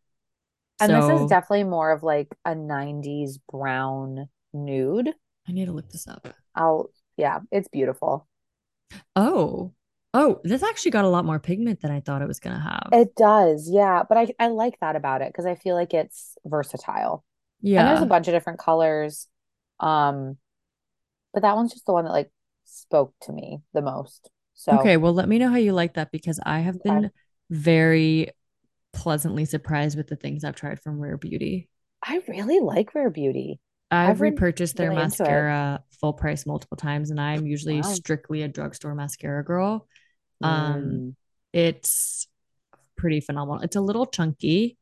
[0.80, 5.14] And this is definitely more of like a 90s brown nude.
[5.48, 6.28] I need to look this up.
[6.56, 8.28] I'll, yeah, it's beautiful.
[9.16, 9.74] Oh,
[10.14, 12.94] oh, this actually got a lot more pigment than I thought it was gonna have.
[12.94, 14.04] It does, yeah.
[14.08, 17.24] But I, I like that about it because I feel like it's versatile.
[17.62, 17.80] Yeah.
[17.80, 19.28] And there's a bunch of different colors.
[19.80, 20.38] Um,
[21.34, 22.32] but that one's just the one that like
[22.66, 24.30] spoke to me the most.
[24.56, 26.84] So Okay, well, let me know how you like that because I have Okay.
[26.84, 27.12] been
[27.50, 28.30] very
[28.94, 31.70] pleasantly surprised with the things I've tried from Rare Beauty.
[32.04, 33.60] I really like Rare Beauty.
[33.92, 37.84] I've I've repurchased their mascara full price multiple times, and I'm usually Wow.
[37.84, 39.88] strictly a drugstore mascara girl.
[40.44, 41.16] Um, Mm,
[41.54, 42.28] it's
[42.96, 43.62] pretty phenomenal.
[43.62, 44.78] It's a little chunky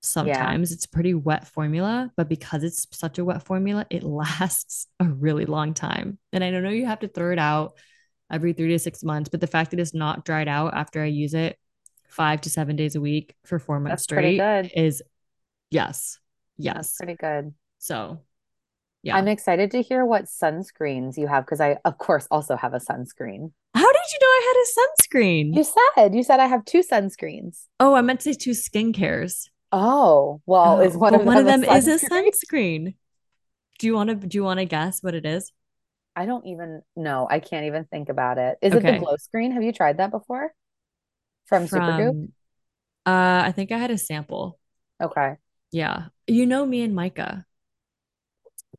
[0.00, 0.72] sometimes.
[0.72, 5.04] It's a pretty wet formula, but because it's such a wet formula, it lasts a
[5.04, 6.18] really long time.
[6.32, 7.74] And I don't know you have to throw it out
[8.30, 11.06] every three to six months, but the fact that it's not dried out after I
[11.06, 11.58] use it
[12.08, 15.02] five to seven days a week for four months That's straight is
[15.70, 16.18] yes,
[16.58, 16.96] That's yes.
[16.96, 17.54] pretty good.
[17.78, 18.20] So
[19.02, 19.16] yeah.
[19.16, 22.78] I'm excited to hear what sunscreens you have because I, of course, also have a
[22.78, 23.52] sunscreen.
[24.08, 25.54] Did you know I had a sunscreen?
[25.54, 27.64] You said, you said I have two sunscreens.
[27.78, 29.48] Oh, I meant to say two skincares.
[29.70, 32.94] Oh, well, is Oh, one well, of one of them them a is a sunscreen?
[33.78, 35.52] Do you want to do you want to guess what it is?
[36.16, 37.28] I don't even know.
[37.30, 38.58] I can't even think about it.
[38.62, 39.52] Is it the glow screen?
[39.52, 40.52] Have you tried that before?
[41.46, 42.12] From Supergoop?
[42.12, 42.32] From
[43.04, 44.58] uh I think I had a sample.
[45.02, 45.36] Okay.
[45.70, 46.06] Yeah.
[46.26, 47.44] You know me and mica.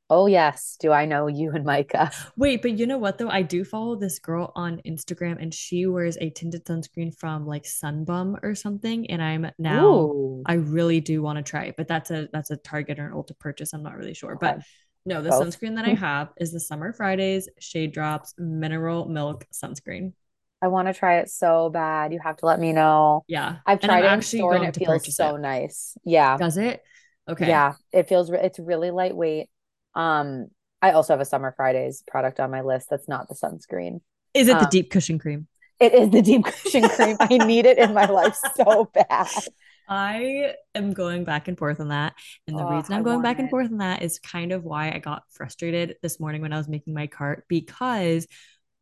[0.10, 0.76] Oh, yes.
[0.80, 2.12] Do I know you and mica?
[2.36, 3.30] Wait, but you know what though?
[3.30, 7.64] I do follow this girl on Instagram and she wears a tinted sunscreen from like
[7.64, 9.10] Sunbum or something.
[9.12, 10.44] And I'm now Ooh.
[10.46, 13.14] I really do want to try it, but that's a that's a Target or an
[13.14, 13.74] Ulta purchase.
[13.74, 14.36] I'm not really sure.
[14.40, 14.62] But
[15.06, 15.44] no, the Both.
[15.44, 20.14] sunscreen that I have is the Summer Fridays Shade Drops Mineral Milk Sunscreen.
[20.62, 22.12] I want to try it so bad.
[22.14, 23.24] You have to let me know.
[23.28, 23.58] Yeah.
[23.66, 25.40] I've tried it actually store and it feels so it.
[25.40, 25.96] nice.
[26.04, 26.38] Yeah.
[26.38, 26.84] Does it?
[27.30, 27.48] Okay.
[27.48, 27.76] Yeah.
[27.94, 29.50] It feels, re- it's really lightweight.
[29.96, 30.48] Um,
[30.82, 34.02] I also have a Summer Fridays product on my list that's not the sunscreen.
[34.34, 35.48] Is it the Um, deep cushion cream?
[35.80, 37.18] It is the deep cushion cream.
[37.22, 39.46] I need it in my life so bad.
[39.88, 42.14] I am going back and forth on that.
[42.48, 44.52] And the Oh, reason I I'm going want back and forth on that is kind
[44.52, 48.28] of why I got frustrated this morning when I was making my cart because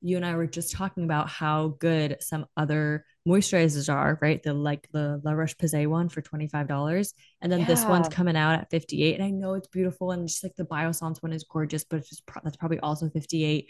[0.07, 4.41] you and I were just talking about how good some other moisturizers are, right?
[4.41, 7.13] The like the La Roche-Posay one for $25.
[7.41, 9.15] And then this one's coming out at 58.
[9.15, 12.09] And I know it's beautiful and just like the Biossance one is gorgeous, but it's
[12.09, 13.69] just pro- that's probably also 58.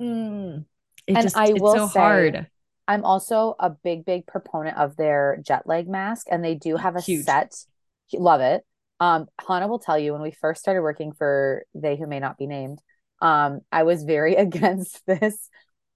[0.00, 0.64] Mm,
[1.06, 2.46] it And just I it's will so say, hard.
[2.88, 6.96] I'm also a big, big proponent of their jet lag mask, and they do have
[6.96, 7.24] a Huge.
[7.24, 7.54] set.
[8.12, 8.64] Love it.
[8.98, 12.38] Um, Hannah will tell you when we first started working for They Who May Not
[12.38, 12.80] Be Named,
[13.20, 15.48] um, I was very against this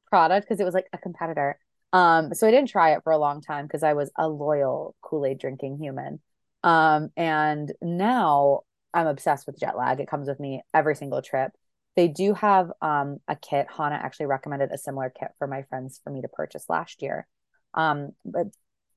[0.07, 1.59] product because it was like a competitor.
[1.93, 4.95] Um, so I didn't try it for a long time because I was a loyal
[5.03, 6.21] Kool-Aid drinking human.
[6.63, 8.61] Um, and now
[8.95, 10.01] I'm obsessed with jet lag.
[10.01, 11.53] It comes with me every single trip.
[11.97, 13.67] They do have um a kit.
[13.77, 17.27] Hannah actually recommended a similar kit for my friends for me to purchase last year.
[17.75, 18.47] Um, but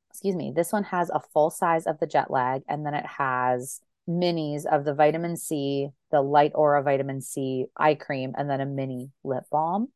[0.09, 3.05] excuse me, this one has a full size of the jet lag, and then it
[3.05, 8.61] has minis of the vitamin C, the light aura vitamin C eye cream, and then
[8.61, 9.89] a mini lip balm.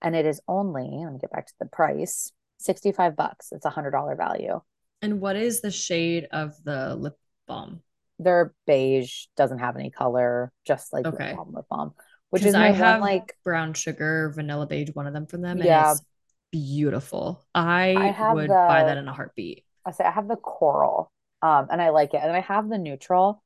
[0.00, 3.52] And it is only, let me get back to the price, 65 bucks.
[3.52, 4.60] It's a hundred dollar value.
[5.00, 7.82] And what is the shade of the lip balm?
[8.18, 11.30] They're beige, doesn't have any color, just like Okay.
[11.32, 11.94] lip balm, lip balm,
[12.30, 15.60] which is I one have like brown sugar, vanilla beige, one of them from them,
[15.60, 15.90] and Yeah.
[15.92, 16.02] it's
[16.50, 17.44] beautiful.
[17.54, 19.64] I, I would buy that in a heartbeat.
[19.84, 21.10] I say I have the coral,
[21.42, 23.42] um, and I like it, and I have the neutral.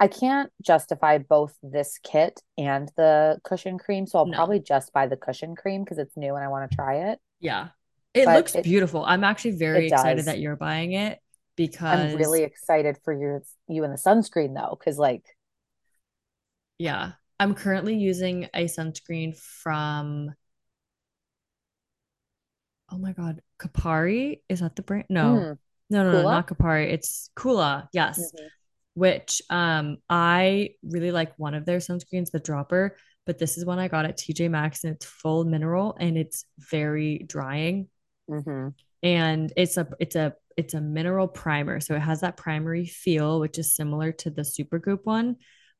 [0.00, 4.36] I can't justify both this kit and the cushion cream, so I'll No.
[4.36, 7.18] probably just buy the cushion cream because it's new and I want to try it.
[7.40, 7.68] Yeah.
[8.14, 9.04] It But looks it- beautiful.
[9.04, 10.26] I'm actually very excited does.
[10.26, 11.18] that you're buying it
[11.56, 15.24] because I'm really excited for your you and the sunscreen though, because like
[16.78, 17.12] yeah.
[17.40, 20.34] I'm currently using a sunscreen from
[22.90, 24.40] oh my God, Kopari.
[24.48, 25.06] Is that the brand?
[25.08, 25.22] No.
[25.24, 25.58] mm,
[25.90, 26.92] No, no, no, not Kopari.
[26.92, 27.88] It's Coola.
[27.92, 28.32] Yes.
[28.32, 28.48] mhm.
[28.98, 32.96] Which um I really like one of their sunscreens, the dropper,
[33.26, 36.44] but this is one I got at TJ Maxx and it's full mineral and it's
[36.58, 37.88] very drying
[38.28, 38.74] Mhm.
[39.02, 41.80] and it's a it's a it's a mineral primer.
[41.80, 45.36] So it has that primary feel which is similar to the Supergoop one,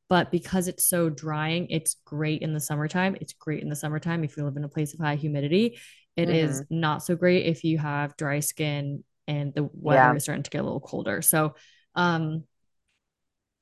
[0.08, 3.16] but because it's so drying, it's great in the summertime.
[3.20, 5.78] It's great in the summertime if you live in a place of high humidity.
[6.16, 10.14] It is not so great if you have dry skin and the weather Yeah.
[10.14, 11.22] is starting to get a little colder.
[11.22, 11.54] So
[11.94, 12.44] um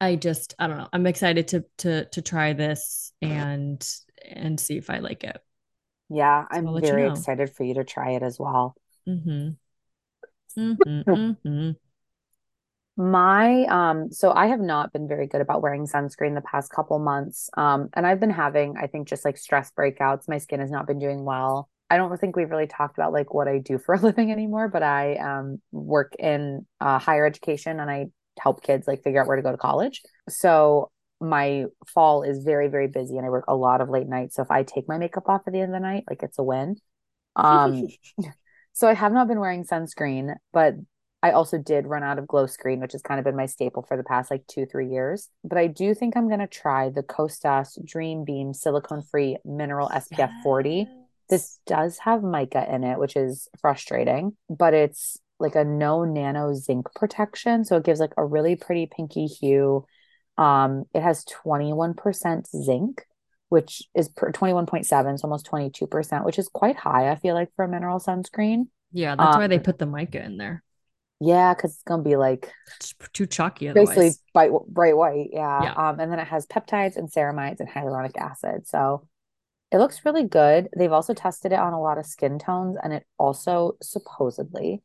[0.00, 0.88] I just I don't know.
[0.92, 3.86] I'm excited to to to try this and
[4.24, 5.38] and see if I like it.
[6.08, 7.26] Yeah, I'll I'm let you very know.
[7.26, 8.74] excited for you to try it as well.
[9.06, 9.56] Mm-hmm.
[10.58, 11.00] Mm-hmm.
[11.46, 11.70] Mm-hmm.
[12.98, 16.98] My um so I have not been very good about wearing sunscreen the past couple
[16.98, 17.50] months.
[17.56, 20.28] Um and I've been having I think just like stress breakouts.
[20.28, 21.68] My skin has not been doing well.
[21.90, 24.68] I don't think we've really talked about like what I do for a living anymore,
[24.68, 28.06] but I um work in uh, higher education and I
[28.38, 30.02] help kids like figure out where to go to college.
[30.28, 34.36] So my fall is very very busy and I work a lot of late nights.
[34.36, 36.38] So if I take my makeup off at the end of the night, like it's
[36.38, 36.76] a win.
[37.34, 37.86] Um
[38.72, 40.74] so I have not been wearing sunscreen, but
[41.22, 43.82] I also did run out of glow screen, which has kind of been my staple
[43.82, 45.28] for the past like two, three years.
[45.42, 49.88] But I do think I'm going to try the Kosas Dream Beam silicone free mineral
[49.88, 50.86] SPF 40.
[51.28, 56.54] This does have mica in it, which is frustrating, but it's like a no nano
[56.54, 57.64] zinc protection.
[57.64, 59.84] So it gives like a really pretty pinky hue.
[60.38, 63.06] Um, it has 21% zinc,
[63.48, 67.64] which is per 21.7, so almost 22%, which is quite high, I feel like, for
[67.64, 68.68] a mineral sunscreen.
[68.92, 70.62] Yeah, that's why they Um, put the mica in there.
[71.20, 75.30] Yeah, because it's gonna be like It's too chalky basically bright, bright white.
[75.32, 75.62] Yeah.
[75.62, 75.72] Yeah.
[75.72, 78.66] Um, and then it has peptides and ceramides and hyaluronic acid.
[78.66, 79.08] So
[79.72, 80.68] it looks really good.
[80.76, 84.82] They've also tested it on a lot of skin tones, and it also supposedly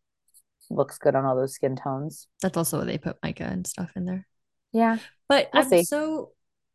[0.76, 2.28] looks good on all those skin tones.
[2.41, 4.28] That's also why they put mica and stuff in there.
[4.72, 4.97] Yeah.
[5.28, 5.88] But We'll I'm see.
[5.88, 6.32] so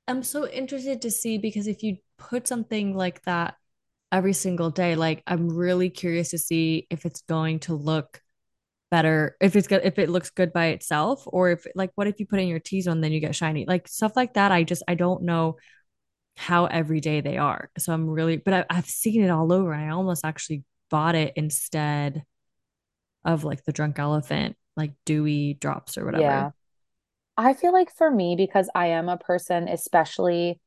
[0.08, 3.56] I'm so interested to see because if you put something like that
[4.12, 8.20] every single day, like I'm really curious to see if it's going to look
[8.90, 12.20] better, if it's good, if it looks good by itself, or if like what if
[12.20, 14.52] you put in your T zone, then you get shiny, like stuff like that.
[14.52, 15.56] I just I don't know
[16.36, 17.70] how everyday they are.
[17.78, 19.72] So I'm really, but I, I've seen it all over.
[19.72, 22.24] And I almost actually bought it instead
[23.26, 26.22] of like the drunk elephant, like dewy drops or whatever.
[26.24, 26.50] Yeah.
[27.36, 30.60] I feel like for me, because I am a person, especially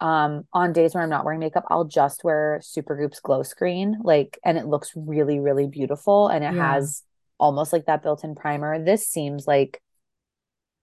[0.00, 4.38] um on days when I'm not wearing makeup, I'll just wear Supergoop's glow screen, like,
[4.44, 6.74] and it looks really, really beautiful, and it Yeah.
[6.74, 7.02] has
[7.38, 8.82] almost like that built-in primer.
[8.84, 9.82] This seems like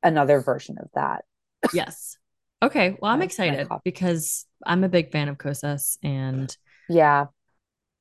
[0.01, 1.25] another version of that.
[1.73, 2.17] Yes.
[2.61, 2.97] Okay.
[3.01, 6.55] Well, I'm excited because I'm a big fan of Kosas and
[6.89, 7.27] Yeah.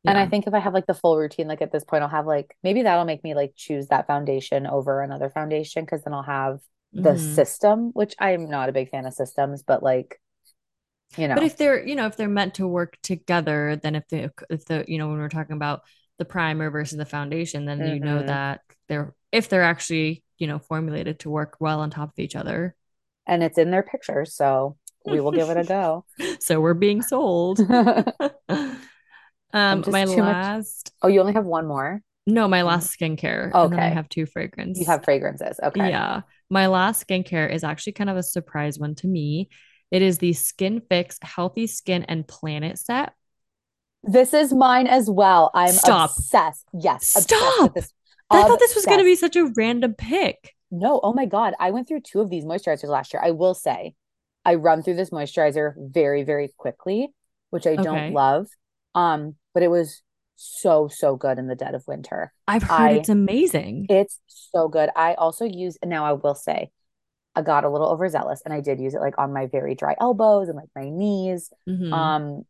[0.07, 2.09] And I think if I have like the full routine, like at this point, I'll
[2.09, 6.13] have like maybe that'll make me like choose that foundation over another foundation because then
[6.15, 6.61] I'll have
[6.97, 7.17] the Mhm.
[7.17, 10.21] system, which I'm not a big fan of systems, but like,
[11.17, 14.07] you know, But if they're, you know, if they're meant to work together, then if
[14.09, 15.83] the if the, you know, when we're talking about
[16.19, 18.25] the primer versus the foundation, then you know Mhm.
[18.25, 22.37] that they're if they're actually, you know, formulated to work well on top of each
[22.37, 22.77] other.
[23.27, 26.05] and it's in their pictures, so we will give it a go.
[26.41, 27.61] So we're being sold.
[29.53, 32.03] Um, my too much- last Oh, you only have one more?
[32.27, 33.51] no, my last skincare.
[33.53, 34.81] And then I have two fragrances.
[34.81, 35.59] You have fragrances.
[35.63, 35.91] Okay.
[35.91, 36.23] Yeah.
[36.51, 39.49] My last skincare is actually kind of a surprise one to me.
[39.91, 43.13] It is the Skin Fix Healthy Skin and Planet set.
[44.05, 45.51] This is mine as well.
[45.55, 46.11] I'm Stop.
[46.11, 46.65] obsessed.
[46.73, 47.75] Yes, Stop.
[47.75, 47.93] this.
[48.31, 50.55] I thought this was going to be such a random pick.
[50.71, 51.53] No, oh my God.
[51.61, 53.23] I went through two of these moisturizers last year.
[53.23, 53.95] I will say
[54.45, 57.09] I run through this moisturizer very, very quickly,
[57.51, 57.83] which I Okay.
[57.83, 58.47] don't love.
[58.95, 60.03] Um, but it was
[60.37, 62.33] so, so good in the dead of winter.
[62.49, 63.87] I've heard I- it's amazing.
[63.89, 64.91] It's so good.
[64.97, 66.71] I also use, now I will say,
[67.35, 69.95] I got a little overzealous and I did use it like on my very dry
[70.01, 71.51] elbows and like my knees.
[71.69, 71.93] Mhm.
[71.93, 72.45] Um,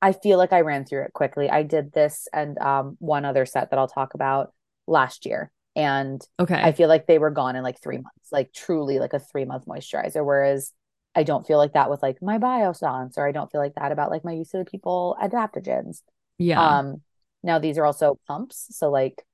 [0.00, 1.50] I feel like I ran through it quickly.
[1.50, 4.52] I did this and um one other set that I'll talk about
[4.86, 5.50] last year.
[5.74, 6.60] And okay.
[6.60, 9.44] I feel like they were gone in like three months, like truly like a three
[9.44, 10.24] month moisturizer.
[10.24, 10.72] Whereas
[11.18, 13.90] I don't feel like that with like my Biossance, or I don't feel like that
[13.90, 16.02] about like my Youth To The People adaptogens.
[16.38, 16.64] yeah.
[16.64, 17.02] Um,
[17.42, 19.24] now these are also pumps, so like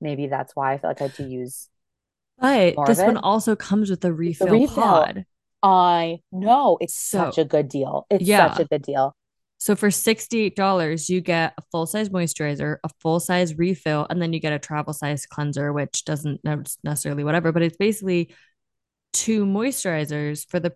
[0.00, 1.68] maybe that's why I feel like I had to use.
[2.40, 5.24] But this one also comes with a refill, refill, pod.
[5.60, 8.06] I know it's so, such a good deal.
[8.10, 8.52] It's yeah.
[8.52, 9.16] such a good deal.
[9.60, 14.32] So for $68, you get a full size moisturizer, a full size refill, and then
[14.32, 16.42] you get a travel size cleanser, which doesn't
[16.84, 18.32] necessarily whatever, but it's basically
[19.12, 20.74] two moisturizers for the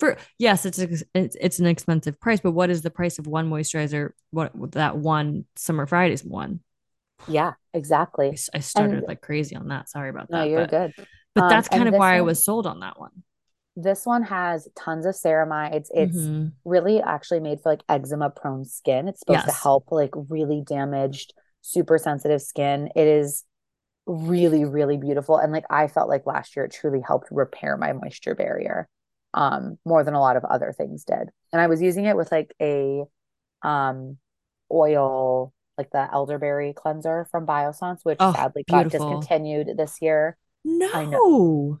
[0.00, 3.48] for yes, it's it's it's an expensive price, but what is the price of one
[3.48, 4.10] moisturizer?
[4.30, 6.60] What that one summer Fridays one?
[7.28, 8.28] Yeah, exactly.
[8.28, 9.88] I, I started and, like crazy on that.
[9.88, 10.36] Sorry about that.
[10.36, 11.06] No, you're but, good.
[11.34, 13.22] But um, that's kind of why one, I was sold on that one.
[13.76, 15.88] This one has tons of ceramides.
[15.92, 16.48] It's mm-hmm.
[16.64, 19.08] really actually made for like eczema prone skin.
[19.08, 19.56] It's supposed yes.
[19.56, 22.90] to help like really damaged, super sensitive skin.
[22.94, 23.44] It is
[24.06, 25.38] really, really beautiful.
[25.38, 28.88] And like I felt like last year it truly helped repair my moisture barrier
[29.34, 31.28] um more than a lot of other things did.
[31.52, 33.04] And I was using it with like a
[33.62, 34.18] um
[34.72, 38.98] oil like the elderberry cleanser from Biossance, which oh, sadly beautiful.
[38.98, 40.36] got discontinued this year.
[40.64, 41.80] No.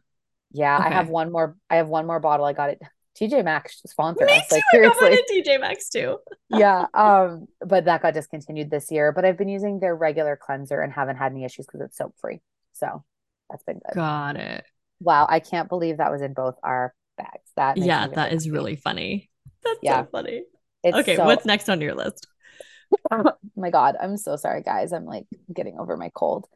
[0.52, 0.86] Yeah, okay.
[0.86, 1.56] I have one more.
[1.68, 2.46] I have one more bottle.
[2.46, 2.82] I got it.
[3.20, 4.48] TJ Maxx sponsored Me us.
[4.48, 4.54] Too.
[4.56, 6.18] Like seriously, I got TJ Maxx too.
[6.48, 9.12] yeah, um, but that got discontinued this year.
[9.12, 12.14] But I've been using their regular cleanser and haven't had any issues because it's soap
[12.20, 12.40] free.
[12.72, 13.04] So
[13.48, 13.94] that's been good.
[13.94, 14.64] Got it.
[15.00, 17.50] Wow, I can't believe that was in both our bags.
[17.56, 19.30] That yeah, that is really funny.
[19.62, 20.02] That's yeah.
[20.02, 20.42] so funny.
[20.82, 21.24] It's okay, so...
[21.24, 22.26] what's next on your list?
[23.10, 24.92] oh my god, I'm so sorry, guys.
[24.92, 26.46] I'm like getting over my cold.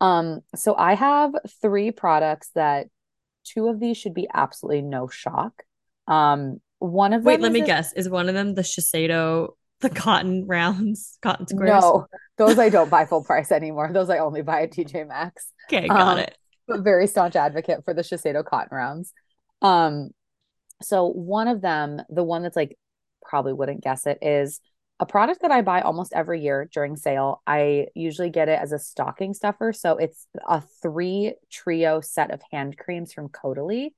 [0.00, 2.88] Um, so I have three products that
[3.44, 5.62] two of these should be absolutely no shock.
[6.06, 7.26] Um, one of them.
[7.26, 7.92] Wait, let me a- guess.
[7.92, 9.50] Is one of them the Shiseido,
[9.80, 11.82] the cotton rounds, cotton squares?
[11.82, 12.06] No,
[12.36, 13.90] those I don't buy full price anymore.
[13.92, 15.46] Those I only buy at TJ Maxx.
[15.68, 16.36] Okay, got um, it.
[16.68, 19.12] But very staunch advocate for the Shiseido cotton rounds.
[19.62, 20.10] Um,
[20.82, 22.78] so one of them, the one that's like
[23.24, 24.60] probably wouldn't guess it, is
[24.98, 27.42] a product that I buy almost every year during sale.
[27.46, 29.72] I usually get it as a stocking stuffer.
[29.72, 33.90] So it's a three trio set of hand creams from Caudalie.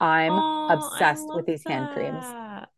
[0.00, 1.72] I'm oh, obsessed with these that.
[1.72, 2.24] hand creams.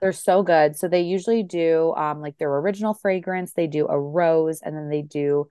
[0.00, 0.76] They're so good.
[0.76, 4.88] So they usually do um like their original fragrance, they do a rose, and then
[4.88, 5.48] they do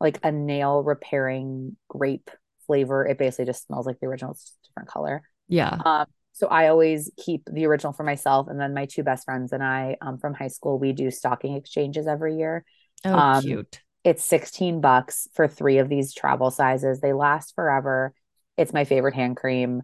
[0.00, 2.30] like a nail repairing grape
[2.66, 3.06] flavor.
[3.06, 5.22] It basically just smells like the original, it's different color.
[5.48, 5.78] Yeah.
[5.84, 9.52] Um, so I always keep the original for myself, and then my two best friends
[9.52, 12.64] and I um, from high school we do stocking exchanges every year.
[13.04, 13.80] Oh, um, cute!
[14.02, 17.00] It's sixteen bucks for three of these travel sizes.
[17.00, 18.12] They last forever.
[18.56, 19.82] It's my favorite hand cream.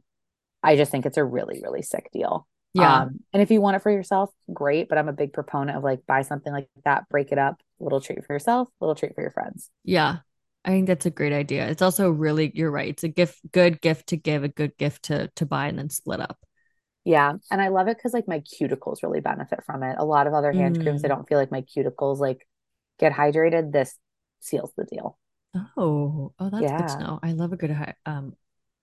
[0.63, 2.47] I just think it's a really really sick deal.
[2.73, 3.03] Yeah.
[3.03, 4.89] Um, and if you want it for yourself, great.
[4.89, 8.01] But I'm a big proponent of like buy something like that, break it up, little
[8.01, 9.71] treat for yourself, little treat for your friends.
[9.85, 10.19] Yeah.
[10.65, 11.69] I think that's a great idea.
[11.69, 12.89] It's also really you're right.
[12.89, 15.91] It's a gift, good gift to give, a good gift to to buy and then
[15.91, 16.39] split up.
[17.05, 19.97] Yeah, and I love it because like my cuticles really benefit from it.
[19.99, 20.83] A lot of other hand mm.
[20.83, 22.47] creams, I don't feel like my cuticles like
[22.99, 23.73] get hydrated.
[23.73, 23.97] This
[24.41, 25.19] seals the deal.
[25.77, 26.79] Oh, oh, that's yeah.
[26.79, 27.19] good to know.
[27.23, 28.35] I love a good um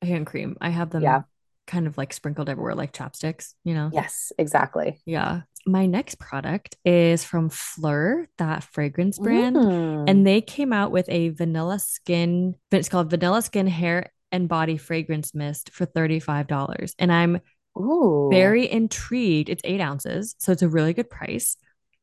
[0.01, 0.57] hand cream.
[0.59, 1.21] I have them yeah.
[1.67, 3.53] kind of like sprinkled everywhere, like chopsticks.
[3.63, 3.91] You know.
[3.93, 4.99] Yes, exactly.
[5.05, 9.55] Yeah, my next product is from Phlur, that fragrance brand.
[9.55, 10.09] Mm.
[10.09, 14.77] And they came out with a vanilla skin, it's called Vanilla Skin Hair and Body
[14.77, 16.93] Fragrance Mist for $35.
[16.97, 17.41] And I'm
[17.77, 18.29] Ooh.
[18.31, 19.49] very intrigued.
[19.49, 21.57] It's eight ounces, so it's a really good price.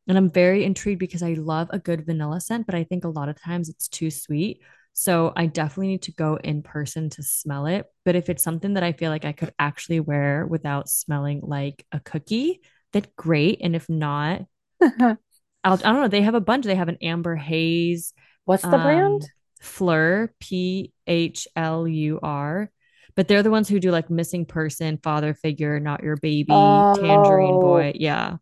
[0.07, 3.09] And I'm very intrigued because I love a good vanilla scent, but I think a
[3.09, 4.61] lot of times it's too sweet.
[4.93, 7.87] So I definitely need to go in person to smell it.
[8.05, 11.85] But if it's something that I feel like I could actually wear without smelling like
[11.91, 12.61] a cookie,
[12.95, 13.61] that great.
[13.61, 14.43] And if not,
[14.83, 15.19] I'll,
[15.65, 16.09] I don't know.
[16.09, 16.65] They have a bunch.
[16.65, 18.13] They have an amber haze.
[18.45, 19.29] What's the um, brand?
[19.63, 22.71] Phlur, P H L U R.
[23.17, 26.97] But they're the ones who do like missing person, father figure, not your baby, oh.
[26.97, 27.93] tangerine boy.
[27.95, 28.39] Yeah.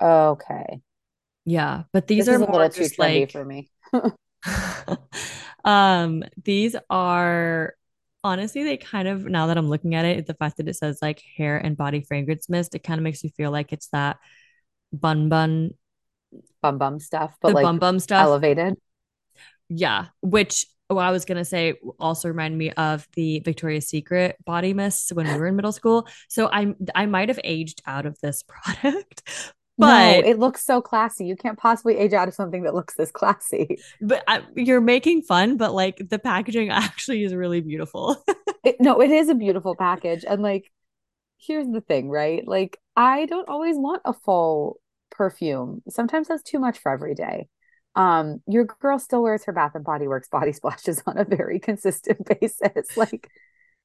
[0.00, 0.80] Okay.
[1.44, 3.70] Yeah, but these this are a little too trendy like, for me.
[5.64, 7.74] um, these are
[8.22, 10.98] honestly, they kind of now that I'm looking at it, the fact that it says
[11.02, 14.18] like hair and body fragrance mist, it kind of makes you feel like it's that
[14.92, 15.70] bun bun
[16.62, 18.76] bum bum stuff, but like bum bum stuff elevated.
[19.68, 24.74] Yeah, which well, I was gonna say also remind me of the Victoria's Secret body
[24.74, 26.08] mists when we were in middle school.
[26.28, 29.22] So I I might have aged out of this product,
[29.80, 31.26] but no, it looks so classy.
[31.26, 33.78] You can't possibly age out of something that looks this classy.
[34.00, 38.22] But I, you're making fun, but like the packaging actually is really beautiful.
[38.64, 40.24] it, no, it is a beautiful package.
[40.26, 40.70] And like,
[41.38, 42.46] here's the thing, right?
[42.46, 45.82] Like, I don't always want a full perfume.
[45.88, 47.48] Sometimes that's too much for every day.
[47.96, 51.58] Um, your girl still wears her Bath and Body Works body splashes on a very
[51.58, 52.96] consistent basis.
[52.96, 53.28] Like,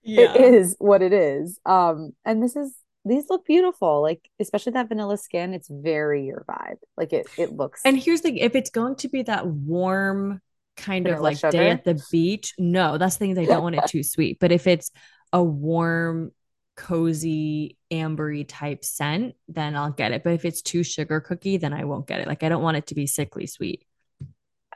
[0.03, 0.33] yeah.
[0.33, 1.59] it is what it is.
[1.65, 2.75] Um, and this is
[3.05, 7.51] these look beautiful like especially that vanilla skin it's very your vibe like it it
[7.51, 10.41] looks and here's the if it's going to be that warm
[10.75, 11.51] kind Vanilla of like sugar?
[11.51, 14.39] day at the beach, no, that's things I don't want it too sweet.
[14.39, 14.91] But if it's
[15.31, 16.31] a warm,
[16.75, 20.23] cozy, ambery type scent, then I'll get it.
[20.23, 22.27] But if it's too sugar cookie, then I won't get it.
[22.27, 23.85] Like I don't want it to be sickly sweet.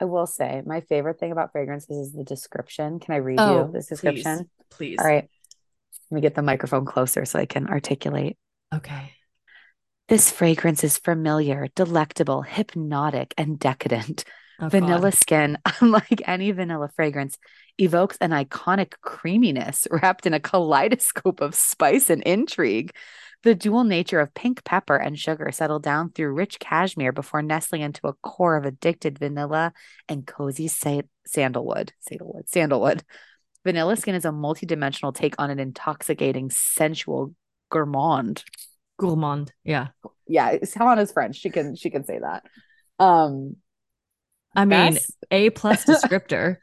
[0.00, 3.00] I will say my favorite thing about fragrances is the description.
[3.00, 4.48] Can I read Oh, you this description?
[4.70, 4.98] Please.
[4.98, 5.28] All right.
[6.10, 8.36] Let me get the microphone closer so I can articulate.
[8.74, 9.12] Okay.
[10.08, 14.24] This fragrance is familiar, delectable, hypnotic, and decadent.
[14.60, 15.14] Oh, vanilla God.
[15.14, 17.38] skin, unlike any vanilla fragrance,
[17.78, 22.92] evokes an iconic creaminess wrapped in a kaleidoscope of spice and intrigue.
[23.42, 27.80] The dual nature of pink pepper and sugar settle down through rich cashmere before nestling
[27.80, 29.72] into a core of addicted vanilla
[30.08, 31.94] and cozy sa- sandalwood.
[32.00, 32.50] Sandalwood.
[32.50, 33.02] Sandalwood.
[33.64, 37.34] Vanilla skin is a multidimensional take on an intoxicating, sensual
[37.70, 38.44] gourmand.
[38.98, 39.52] Gourmand.
[39.64, 39.88] Yeah.
[40.26, 41.36] Yeah, Hannah's French.
[41.36, 42.44] She can she can say that.
[42.98, 43.56] Um,
[44.54, 44.98] I mean,
[45.30, 46.56] A plus descriptor.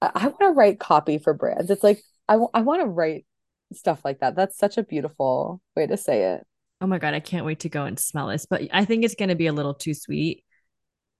[0.00, 1.70] I, I want to write copy for brands.
[1.70, 3.24] It's like I want to write
[3.72, 4.36] stuff like that.
[4.36, 6.46] That's such a beautiful way to say it.
[6.80, 8.46] Oh my god, I can't wait to go and smell this.
[8.46, 10.44] But I think it's gonna be a little too sweet.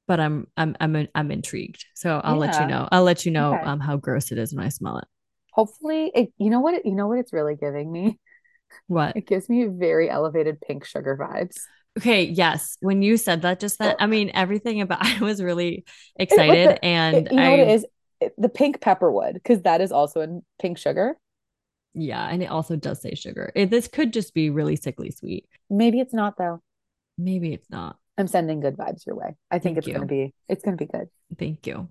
[0.08, 1.84] But I'm I'm I'm I'm intrigued.
[1.94, 2.88] So I'll let you know.
[2.90, 3.62] I'll let you know Okay.
[3.62, 5.04] um how gross it is when I smell it.
[5.52, 8.18] Hopefully, it, you know what it, you know what it's really giving me.
[8.86, 9.16] What?
[9.16, 11.56] It gives me very elevated pink sugar vibes.
[11.98, 12.76] Okay, yes.
[12.80, 15.84] When you said that just then, I mean everything about I was really
[16.16, 17.86] It- excited the- and It- you know I what it is?
[18.36, 21.16] The pink pepperwood, because that is also in pink sugar.
[21.94, 23.52] yeah, and it also does say sugar.
[23.54, 25.46] It, this could just be really sickly sweet.
[25.70, 26.60] Maybe it's not though.
[27.16, 27.96] Maybe it's not.
[28.18, 29.36] I'm sending good vibes your way.
[29.50, 29.94] I think Thank it's you.
[29.94, 31.08] gonna be it's gonna be good.
[31.38, 31.88] Thank you.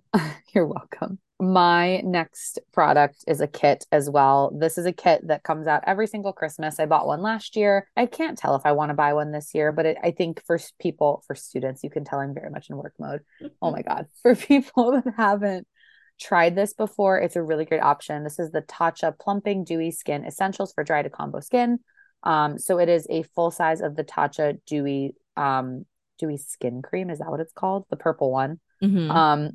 [0.54, 1.20] You're welcome.
[1.40, 4.52] My next product is a kit as well.
[4.58, 6.80] This is a kit that comes out every single Christmas.
[6.80, 7.88] I bought one last year.
[7.96, 10.44] I can't tell if I want to buy one this year, but it, I think
[10.46, 13.22] for people, for students, you can tell I'm very much in work mode.
[13.62, 14.08] Oh my God.
[14.24, 15.68] For people that haven't
[16.20, 18.24] tried this before, it's a really great option.
[18.24, 21.80] This is the Tatcha Plumping Dewy Skin Essentials for Dry to Combo Skin.
[22.24, 25.86] Um, so it is a full size of the Tatcha Dewy um
[26.18, 27.10] Dewy Skin Cream.
[27.10, 27.86] Is that what it's called?
[27.90, 28.60] The purple one.
[28.82, 29.10] Mhm.
[29.10, 29.50] Um,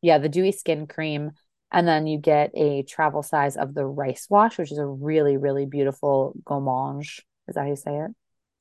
[0.00, 1.32] yeah, the dewy skin cream,
[1.70, 5.36] and then you get a travel size of the rice wash, which is a really,
[5.36, 7.26] really beautiful gommage.
[7.48, 8.10] Is that how you say it?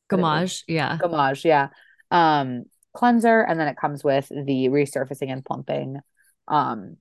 [0.10, 0.64] Gommage.
[0.68, 0.98] Yeah.
[0.98, 1.70] Gommage, yeah.
[2.12, 2.64] Um,
[2.94, 6.00] cleanser, and then it comes with the resurfacing and plumping
[6.48, 6.98] um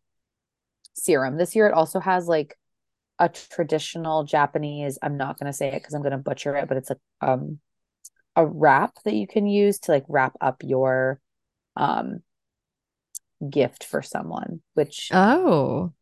[0.95, 1.37] serum.
[1.37, 2.59] This year it also has like
[3.19, 6.91] a traditional Japanese, I'm not gonna say it because I'm gonna butcher it, but it's
[6.91, 7.61] a um
[8.37, 11.21] a wrap that you can use to like wrap up your
[11.77, 12.23] um
[13.49, 15.93] gift for someone, which Oh.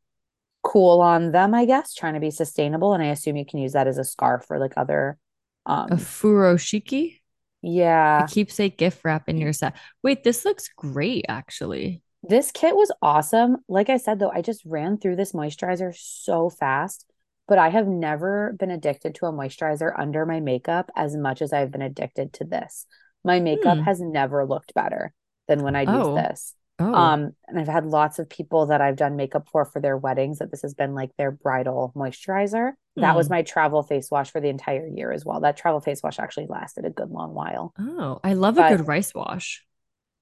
[0.63, 2.95] cool on them, I guess, trying to be sustainable.
[2.95, 5.19] And I assume you can use that as a scarf or like other
[5.67, 7.21] um A furoshiki?
[7.63, 8.25] yeah.
[8.25, 9.75] A keepsake gift wrap in your set.
[10.03, 12.03] Wait, this looks great actually.
[12.23, 13.59] This kit was awesome.
[13.69, 17.07] Like I said though, I just ran through this moisturizer so fast,
[17.47, 21.53] but I have never been addicted to a moisturizer under my makeup as much as
[21.53, 22.87] I've been addicted to this.
[23.25, 23.85] My makeup Hmm.
[23.85, 25.13] has never looked better
[25.49, 26.15] than when I Oh.
[26.15, 26.55] use this.
[26.81, 26.93] Oh.
[26.93, 30.39] Um, and I've had lots of people that I've done makeup for for their weddings
[30.39, 32.73] that this has been like their bridal moisturizer.
[32.97, 33.35] That was Hmm.
[33.35, 35.41] my travel face wash for the entire year as well.
[35.41, 37.73] That travel face wash actually lasted a good long while.
[37.79, 39.65] Oh, I love But- a good rice wash.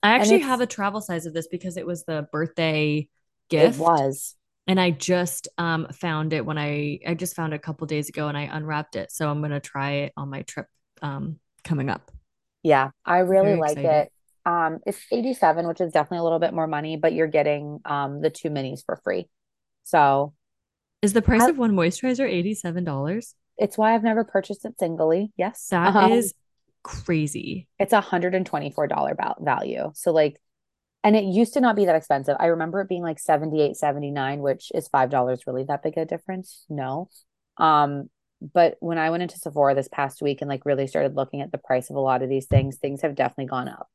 [0.03, 3.09] I actually have a travel size of this because it was the birthday
[3.49, 3.77] gift.
[3.79, 4.35] It was.
[4.67, 8.09] And I just um found it when I I just found it a couple days
[8.09, 9.11] ago and I unwrapped it.
[9.13, 10.67] So I'm gonna try it on my trip
[11.03, 12.11] um coming up.
[12.63, 14.07] Yeah, I really Very like excited.
[14.07, 14.13] it.
[14.45, 18.21] Um, it's 87, which is definitely a little bit more money, but you're getting um
[18.23, 19.29] the two minis for free.
[19.85, 20.33] So
[21.03, 23.35] Is the price I- of one moisturizer $87?
[23.59, 25.33] it's why I've never purchased it singly.
[25.37, 25.69] Yes.
[25.71, 26.39] That is Um,
[26.85, 27.69] crazy.
[27.79, 29.91] it's a hundred and twenty-four dollar value.
[29.95, 30.41] So like,
[31.05, 32.37] and it used to not be that expensive.
[32.39, 36.05] I remember it being like 78, 79, which is five dollars really that big a
[36.05, 36.65] difference?
[36.69, 37.09] No.
[37.59, 38.09] Um,
[38.55, 41.53] but when I went into Sephora this past week and like really started looking at
[41.53, 43.89] the price of a lot of these things, things have definitely gone up.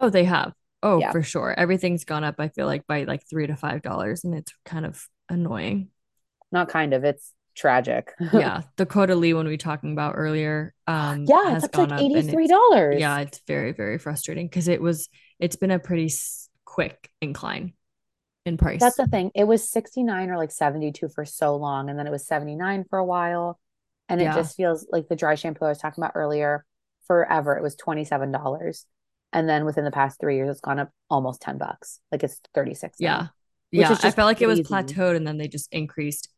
[0.00, 0.52] Oh, they have.
[0.82, 1.10] Oh, Yeah.
[1.12, 1.54] for sure.
[1.58, 4.84] Everything's gone up, I feel like, by like three to five dollars, and it's kind
[4.86, 5.88] of annoying.
[6.52, 8.12] Not kind of, it's tragic.
[8.32, 8.62] yeah.
[8.76, 10.72] The Caudalie one we were talking about earlier.
[10.86, 13.00] Um Yeah, has it's up gone like up and it's- eighty-three dollars.
[13.00, 15.08] Yeah, it's very, very frustrating because it was
[15.38, 16.12] it's been a pretty
[16.64, 17.72] quick incline
[18.46, 18.80] in price.
[18.80, 19.30] That's the thing.
[19.34, 22.98] It was 69 or like 72 for so long, and then it was 79 for
[22.98, 23.58] a while.
[24.08, 24.34] And it Yeah.
[24.34, 26.64] just feels like the dry shampoo I was talking about earlier,
[27.06, 28.86] forever it was $27.
[29.32, 32.00] And then within the past three years, it's gone up almost 10 bucks.
[32.10, 33.26] Like it's 36 yeah.
[33.70, 33.90] Which Yeah.
[34.02, 36.28] I felt like it was plateaued and then they just increased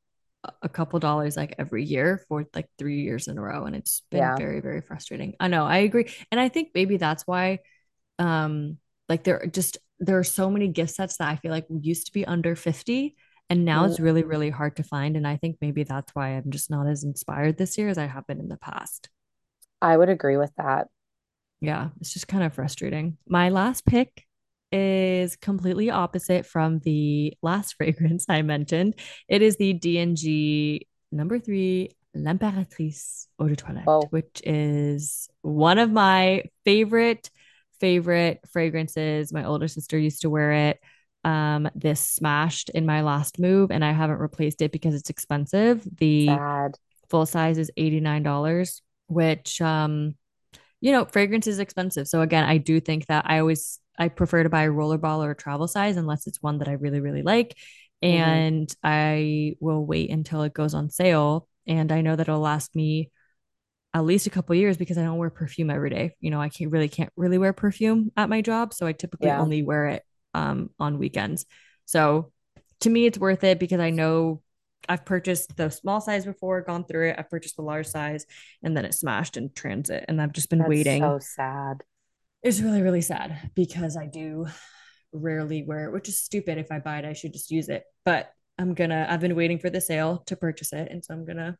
[0.42, 3.66] a- a couple dollars like every year for like three years in a row.
[3.66, 4.36] And it's been Yeah.
[4.36, 5.36] very, very frustrating.
[5.38, 6.11] I know, I agree.
[6.32, 7.61] And I think maybe that's why
[8.18, 8.78] um
[9.11, 12.06] like there are just there are so many gift sets that I feel like used
[12.06, 13.14] to be under 50
[13.50, 14.28] and now it's really, Mm.
[14.30, 15.16] really hard to find.
[15.16, 18.06] And I think maybe that's why I'm just not as inspired this year as I
[18.06, 19.11] have been in the past.
[19.82, 20.86] I would agree with that.
[21.61, 23.18] Yeah, it's just kind of frustrating.
[23.28, 24.24] My last pick
[24.72, 28.94] is completely opposite from the last fragrance I mentioned.
[29.28, 34.02] It is the D&G number three L'Impératrice Eau de Toilette, Oh.
[34.11, 37.30] which is one of my favorite,
[37.80, 39.32] favorite fragrances.
[39.32, 40.80] My older sister used to wear it.
[41.24, 45.86] Um, this smashed in my last move, and I haven't replaced it because it's expensive.
[45.98, 46.78] The Sad.
[47.10, 50.14] full size is $89, which um
[50.80, 52.08] you know, fragrance is expensive.
[52.08, 55.32] So again, I do think that I always I prefer to buy a rollerball or
[55.32, 57.56] a travel size unless it's one that I really, really like.
[58.08, 58.08] Mhm.
[58.08, 61.48] And I will wait until it goes on sale.
[61.66, 63.10] And I know that it'll last me
[63.93, 66.14] at least a couple years because I don't wear perfume every day.
[66.20, 68.72] You know, I can't really can't really wear perfume at my job.
[68.74, 69.41] So I typically Yeah.
[69.41, 70.03] only wear it
[70.34, 71.47] um on weekends.
[71.86, 72.32] So
[72.80, 74.43] to me it's worth it because I know
[74.88, 77.16] I've purchased the small size before, gone through it.
[77.18, 78.26] I've purchased the large size
[78.62, 80.05] and then it smashed in transit.
[80.09, 81.01] And I've just been That's waiting.
[81.01, 81.82] so sad.
[82.43, 84.47] It's really, really sad because I do
[85.12, 86.59] rarely wear it, which is stupid.
[86.59, 87.84] If I buy it, I should just use it.
[88.05, 90.91] But I'm gonna, I've been waiting for the sale to purchase it.
[90.91, 91.59] And so I'm gonna,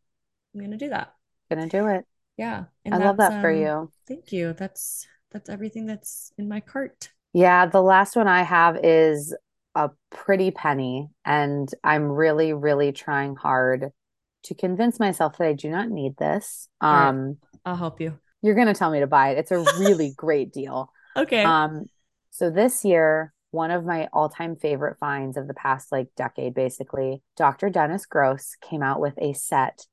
[0.55, 1.13] I'm gonna do that.
[1.51, 2.07] Gonna do it.
[2.37, 2.65] Yeah.
[2.85, 3.93] And I love that for um, you.
[4.09, 4.53] Thank you.
[4.53, 7.11] That's, that's everything that's in my cart.
[7.33, 9.35] Yeah, the last one I have is
[9.75, 13.93] a pretty penny, and I'm really, really trying hard
[14.45, 16.69] to convince myself that I do not need this.
[16.83, 17.09] right.
[17.09, 18.19] Um, I'll help you.
[18.43, 19.39] you're gonna tell me to buy it.
[19.39, 20.91] It's a really great deal.
[21.17, 21.45] Okay.
[21.45, 21.85] Um,
[22.31, 27.23] so this year, one of my all-time favorite finds of the past like decade, basically,
[27.37, 27.69] Dr.
[27.69, 29.87] Dennis Gross came out with a set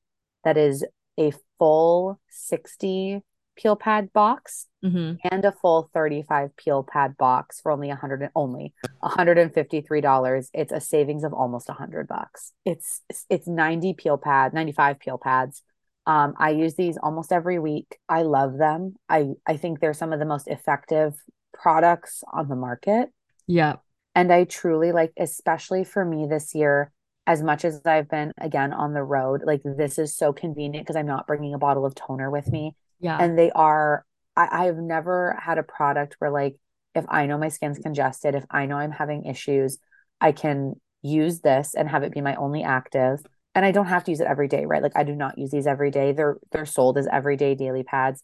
[0.43, 0.85] that is
[1.17, 3.21] a full 60
[3.55, 8.31] peel pad box hmm and a full 35 peel pad box for only 100 and-
[8.35, 12.51] only $153 it's a savings of almost 100 bucks.
[12.65, 15.63] It's it's 90 peel pad 95 peel pads.
[16.05, 17.97] Um i use these almost every week.
[18.07, 18.95] I love them.
[19.09, 21.13] I i think they're some of the most effective
[21.53, 23.09] products on the market.
[23.47, 23.75] Yeah.
[24.13, 26.91] and i truly like especially for me this year
[27.27, 30.95] as much as i've been again on the road like this is so convenient because
[30.95, 33.17] i'm not bringing a bottle of toner with me Yeah.
[33.19, 34.03] and they are
[34.35, 36.55] I, I've never had a product where like
[36.95, 39.77] if I know my skin's congested, if I know I'm having issues,
[40.19, 43.19] I can use this and have it be my only active.
[43.53, 44.81] And I don't have to use it every day, right?
[44.81, 46.11] Like I do not use these every day.
[46.11, 48.23] They're they're sold as everyday daily pads.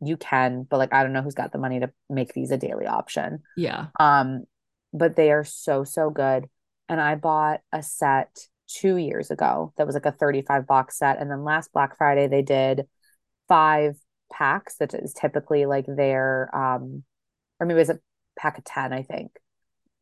[0.00, 2.56] You can, but like I don't know who's got the money to make these a
[2.58, 3.42] daily option.
[3.56, 3.86] yeah.
[4.00, 4.44] Um,
[4.92, 6.48] but they are so, so good.
[6.88, 8.36] And I bought a set
[8.68, 11.20] two years ago that was like a 35 box set.
[11.20, 12.86] And then last Black Friday, they did
[13.48, 13.96] five
[14.32, 17.04] packs that is typically like their, um,
[17.60, 18.00] or maybe it was a
[18.38, 19.30] pack of 10, I think,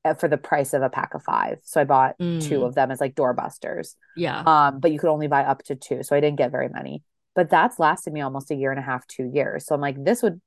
[0.04, 1.58] uh, for the price of a pack of five.
[1.62, 2.24] So I bought two
[2.60, 2.66] Mm.
[2.66, 3.94] of them as like doorbusters.
[4.16, 4.40] Yeah.
[4.40, 6.02] Um, but you could only buy up to two.
[6.02, 7.02] So I didn't get very many.
[7.34, 9.66] But that's lasted me almost a year and a half, two years.
[9.66, 10.40] So I'm like, this would,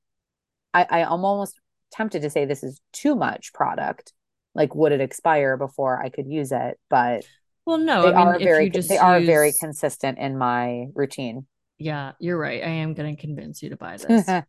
[0.72, 1.60] I, I am almost
[1.92, 4.12] tempted to say this is too much product.
[4.54, 6.78] Like, would it expire before I could use it?
[6.90, 7.24] But
[7.64, 10.38] Well, no, they I mean, are if very, you just they are very consistent in
[10.38, 11.46] my routine.
[11.78, 12.62] yeah, you're right.
[12.62, 14.26] I am going to convince you to buy this.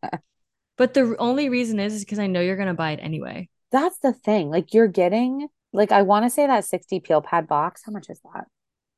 [0.77, 3.49] But the only reason is is because I know you're going to buy it anyway.
[3.71, 4.49] That's the thing.
[4.49, 7.83] Like, you're getting, like, I want to say that 60 peel pad box.
[7.85, 8.45] How much is that?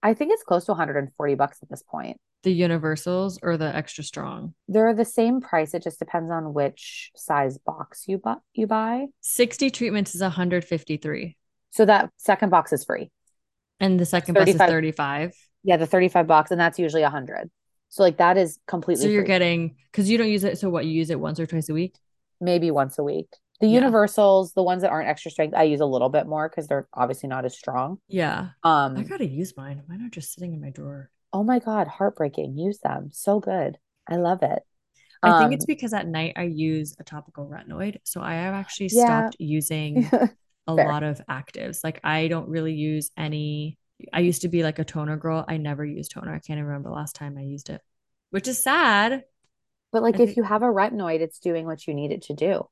[0.04, 2.18] I think it's close to 140 bucks at this point.
[2.44, 4.56] The universals or the extra strong.
[4.68, 5.74] They're the same price.
[5.76, 8.38] It just depends on which size box you buy.
[8.54, 9.08] You buy.
[9.22, 11.38] 60 treatments is 153
[11.70, 13.12] So that second box is free.
[13.80, 14.70] and the second box is 35.
[14.70, 15.34] 35.
[15.64, 17.52] Yeah, the 35 box, and that's usually 100.
[17.90, 19.28] So like that is completely So you're free.
[19.28, 21.74] getting cuz you don't use it so what you use it once or twice a
[21.74, 21.96] week?
[22.44, 23.28] maybe once a week.
[23.62, 23.76] The Yeah.
[23.80, 26.88] universals, the ones that aren't extra strength, I use a little bit more because they're
[26.94, 28.00] obviously not as strong.
[28.08, 28.50] Yeah.
[28.64, 29.84] Um I got to use mine.
[29.88, 31.10] Mine are just sitting in my drawer.
[31.34, 32.58] oh my God, heartbreaking.
[32.58, 33.10] Use them.
[33.14, 33.78] So good.
[34.10, 34.64] I love it.
[35.24, 37.98] I think it's Um, because at night I use a topical retinoid.
[38.04, 39.06] So I have actually Yeah.
[39.06, 40.10] stopped using
[40.68, 41.84] a lot of actives.
[41.84, 43.78] Like I don't really use any.
[44.12, 45.46] I used to be like a toner girl.
[45.48, 46.34] I never used toner.
[46.34, 47.82] I can't even remember the last time I used it,
[48.32, 49.24] which is sad.
[49.92, 52.24] But like I if think- you have a retinoid, it's doing what you need it
[52.24, 52.68] to do.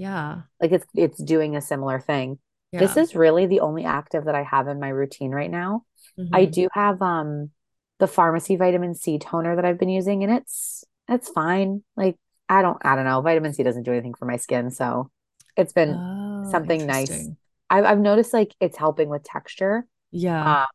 [0.00, 0.42] Yeah.
[0.60, 2.38] Like it's it's doing a similar thing.
[2.72, 2.80] Yeah.
[2.80, 5.84] This is really the only active that I have in my routine right now.
[6.32, 6.46] I Mhm.
[6.46, 7.50] do have um
[7.98, 11.82] the pharmacy vitamin C toner that I've been using and it's it's fine.
[11.96, 12.16] Like
[12.48, 13.20] I don't I don't know.
[13.22, 15.10] Vitamin C doesn't do anything for my skin, so
[15.56, 17.30] it's been Oh, something nice.
[17.70, 19.86] I've I've noticed like it's helping with texture.
[20.12, 20.44] Yeah.
[20.44, 20.66] Um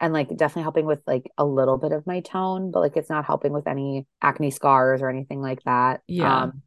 [0.00, 3.10] and like definitely helping with like a little bit of my tone, but like it's
[3.10, 6.02] not helping with any acne scars or anything like that.
[6.06, 6.48] Yeah.
[6.48, 6.62] Um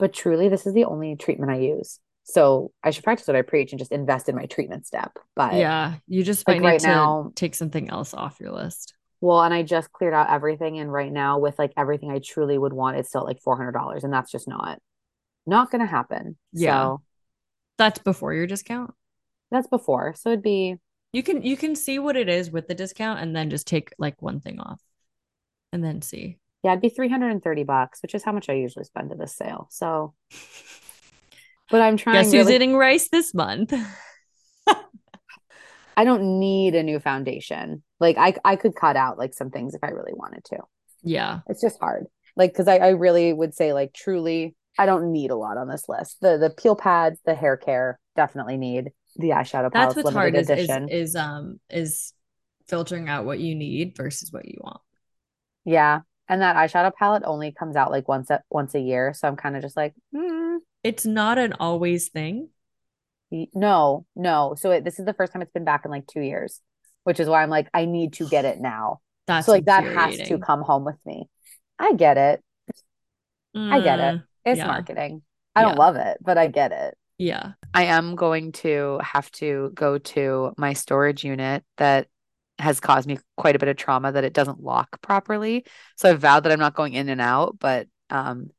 [0.00, 2.00] but truly this is the only treatment I use.
[2.24, 5.12] So I should practice what I preach and just invest in my treatment step.
[5.36, 8.52] But yeah, you just might like need right to now, take something else off your
[8.52, 8.94] list.
[9.20, 10.78] Well, and I just cleared out everything.
[10.78, 14.02] And right now, with like everything I truly would want, it's still like $400.
[14.02, 14.78] And that's just not,
[15.46, 16.38] not going to happen.
[16.52, 16.82] Yeah.
[16.82, 17.02] So
[17.76, 18.94] that's before your discount.
[19.50, 20.14] That's before.
[20.16, 20.76] So it'd be,
[21.12, 23.92] you can, you can see what it is with the discount and then just take
[23.98, 24.80] like one thing off
[25.72, 26.38] and then see.
[26.62, 29.68] Yeah, it'd be 330 bucks, which is how much I usually spend at this sale.
[29.70, 30.14] So,
[31.70, 32.16] but I'm trying.
[32.16, 32.56] Guess who's really...
[32.56, 33.72] eating rice this month?
[35.96, 37.82] I don't need a new foundation.
[37.98, 40.58] Like I I could cut out like some things if I really wanted to.
[41.02, 41.40] Yeah.
[41.46, 42.06] It's just hard.
[42.36, 45.68] Like because I, I really would say like truly I don't need a lot on
[45.68, 46.18] this list.
[46.20, 50.48] The the peel pads, the hair care, definitely need the eyeshadow That's what's hard is,
[50.48, 52.14] is, is um is
[52.68, 54.80] filtering out what you need versus what you want.
[55.64, 56.00] Yeah.
[56.30, 59.12] And that eyeshadow palette only comes out like once a once a year.
[59.12, 60.58] So I'm kind of just like, mm.
[60.84, 62.50] it's not an always thing.
[63.52, 64.54] No, no.
[64.56, 66.60] So it, this is the first time it's been back in like two years,
[67.02, 69.00] which is why I'm like, I need to get it now.
[69.26, 71.28] That's so like that has to come home with me.
[71.80, 72.44] I get it.
[73.56, 74.14] Mm, I get it.
[74.14, 74.66] Mm, it's yeah.
[74.68, 75.22] marketing.
[75.56, 76.96] I don't love it, but I get it.
[77.18, 77.52] Yeah.
[77.74, 82.06] I am going to have to go to my storage unit that
[82.60, 85.64] has caused me quite a bit of trauma that it doesn't lock properly.
[85.96, 88.50] So I've vowed that I'm not going in and out, but um,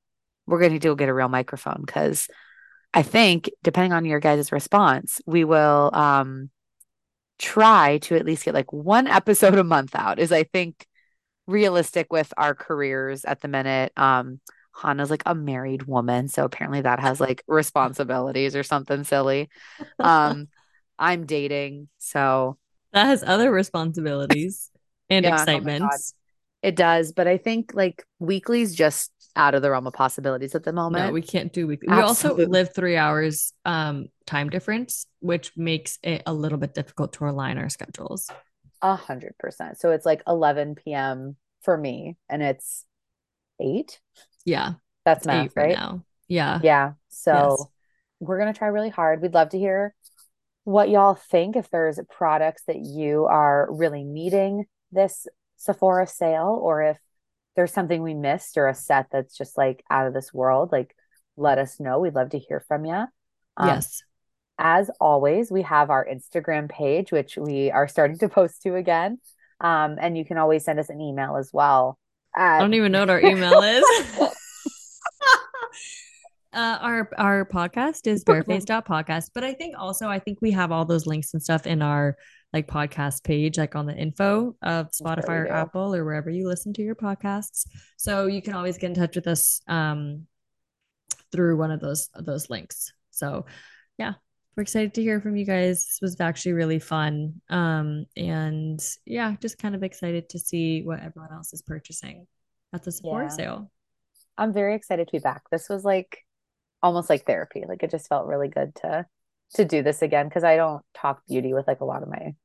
[0.47, 2.27] we're going to to get a real microphone because
[2.93, 6.49] I think, depending on your guys' response, we will um,
[7.39, 10.85] try to at least get like one episode a month out, is I think
[11.47, 13.93] realistic with our careers at the minute.
[13.95, 14.39] Um,
[14.73, 19.49] Hannah's like a married woman, so apparently that has like responsibilities or something silly.
[19.99, 20.47] Um,
[20.99, 22.57] I'm dating, so
[22.93, 24.69] that has other responsibilities
[25.09, 26.13] and yeah, oh excitements.
[26.15, 26.17] Oh
[26.61, 30.63] it does, but I think like weekly's just out of the realm of possibilities at
[30.63, 31.05] the moment.
[31.05, 31.87] No, we can't do weekly.
[31.89, 32.45] Absolutely.
[32.45, 37.13] We also live three hours um time difference, which makes it a little bit difficult
[37.13, 38.29] to align our schedules.
[38.81, 39.79] A hundred percent.
[39.79, 41.35] So it's like 11 p.m.
[41.61, 42.85] for me, and it's
[43.59, 43.99] eight.
[44.45, 44.73] Yeah,
[45.05, 45.67] that's math, right?
[45.67, 45.75] right?
[45.75, 46.03] Now.
[46.27, 46.93] Yeah, yeah.
[47.09, 47.67] So yes.
[48.19, 49.21] we're gonna try really hard.
[49.21, 49.95] We'd love to hear
[50.63, 51.55] what y'all think.
[51.55, 56.97] If there's products that you are really needing this Sephora sale, or if
[57.55, 60.95] there's something we missed or a set that's just like out of this world, like
[61.37, 61.99] let us know.
[61.99, 63.05] We'd love to hear from you.
[63.57, 64.03] Um, yes.
[64.57, 69.19] As always, we have our Instagram page, which we are starting to post to again.
[69.59, 71.97] Um, and you can always send us an email as well.
[72.35, 73.83] At- I don't even know what our email is.
[76.53, 79.31] uh, our our podcast is barefaced.podcast.
[79.33, 82.17] But I think also I think we have all those links and stuff in our
[82.53, 86.73] like podcast page, like on the info of Spotify or Apple or wherever you listen
[86.73, 87.65] to your podcasts.
[87.97, 90.27] So you can always get in touch with us um,
[91.31, 92.91] through one of those those links.
[93.11, 93.45] So
[93.97, 94.13] yeah,
[94.55, 95.85] we're excited to hear from you guys.
[95.85, 97.41] This was actually really fun.
[97.49, 102.27] Um, and yeah, just kind of excited to see what everyone else is purchasing
[102.73, 103.29] at the Sephora yeah.
[103.29, 103.71] sale.
[104.37, 105.43] I'm very excited to be back.
[105.51, 106.19] This was like
[106.83, 107.63] almost like therapy.
[107.67, 109.05] Like it just felt really good to
[109.55, 112.35] to do this again because I don't talk beauty with like a lot of my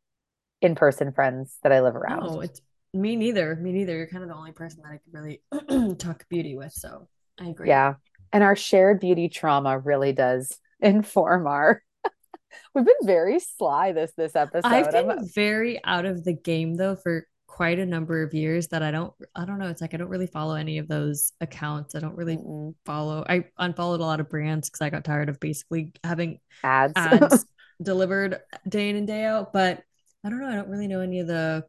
[0.61, 2.25] in person friends that I live around.
[2.25, 2.61] Oh, it's
[2.93, 3.55] me neither.
[3.57, 3.97] Me neither.
[3.97, 6.73] You're kind of the only person that I can really talk beauty with.
[6.73, 7.09] So
[7.39, 7.69] I agree.
[7.69, 7.95] Yeah.
[8.33, 11.83] And our shared beauty trauma really does inform our
[12.75, 14.69] we've been very sly this this episode.
[14.69, 15.29] I've been I'm...
[15.35, 17.27] very out of the game though for
[17.57, 20.11] quite a number of years that I don't I don't know it's like I don't
[20.11, 21.95] really follow any of those accounts.
[21.95, 22.75] I don't really Mm-mm.
[22.85, 23.25] follow.
[23.27, 27.47] I unfollowed a lot of brands cuz I got tired of basically having ads ads
[27.83, 29.83] delivered day in and day out, but
[30.23, 31.65] I don't know, I don't really know any of the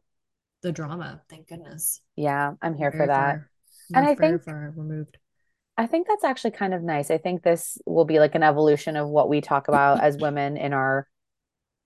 [0.60, 2.02] the drama, thank goodness.
[2.16, 3.36] Yeah, I'm here very for that.
[3.36, 3.50] Far,
[3.94, 5.16] and I think far removed.
[5.78, 7.10] I think that's actually kind of nice.
[7.10, 10.58] I think this will be like an evolution of what we talk about as women
[10.58, 11.08] in our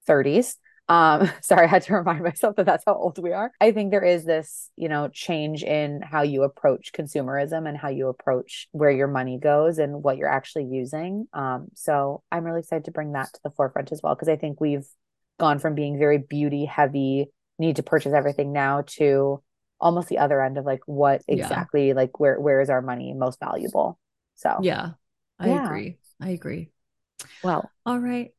[0.08, 0.56] 30s
[0.92, 3.90] um sorry i had to remind myself that that's how old we are i think
[3.90, 8.68] there is this you know change in how you approach consumerism and how you approach
[8.72, 12.90] where your money goes and what you're actually using um so i'm really excited to
[12.90, 14.86] bring that to the forefront as well because i think we've
[15.40, 17.26] gone from being very beauty heavy
[17.58, 19.42] need to purchase everything now to
[19.80, 21.94] almost the other end of like what exactly yeah.
[21.94, 23.98] like where where is our money most valuable
[24.36, 24.90] so yeah
[25.38, 25.64] i yeah.
[25.64, 26.70] agree i agree
[27.42, 28.32] well all right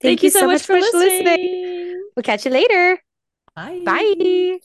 [0.00, 1.24] Thank, Thank you, so, much, much for listening.
[1.24, 1.77] listening.
[2.18, 2.98] We'll catch you later.
[3.54, 3.82] Bye.
[3.84, 4.58] Bye.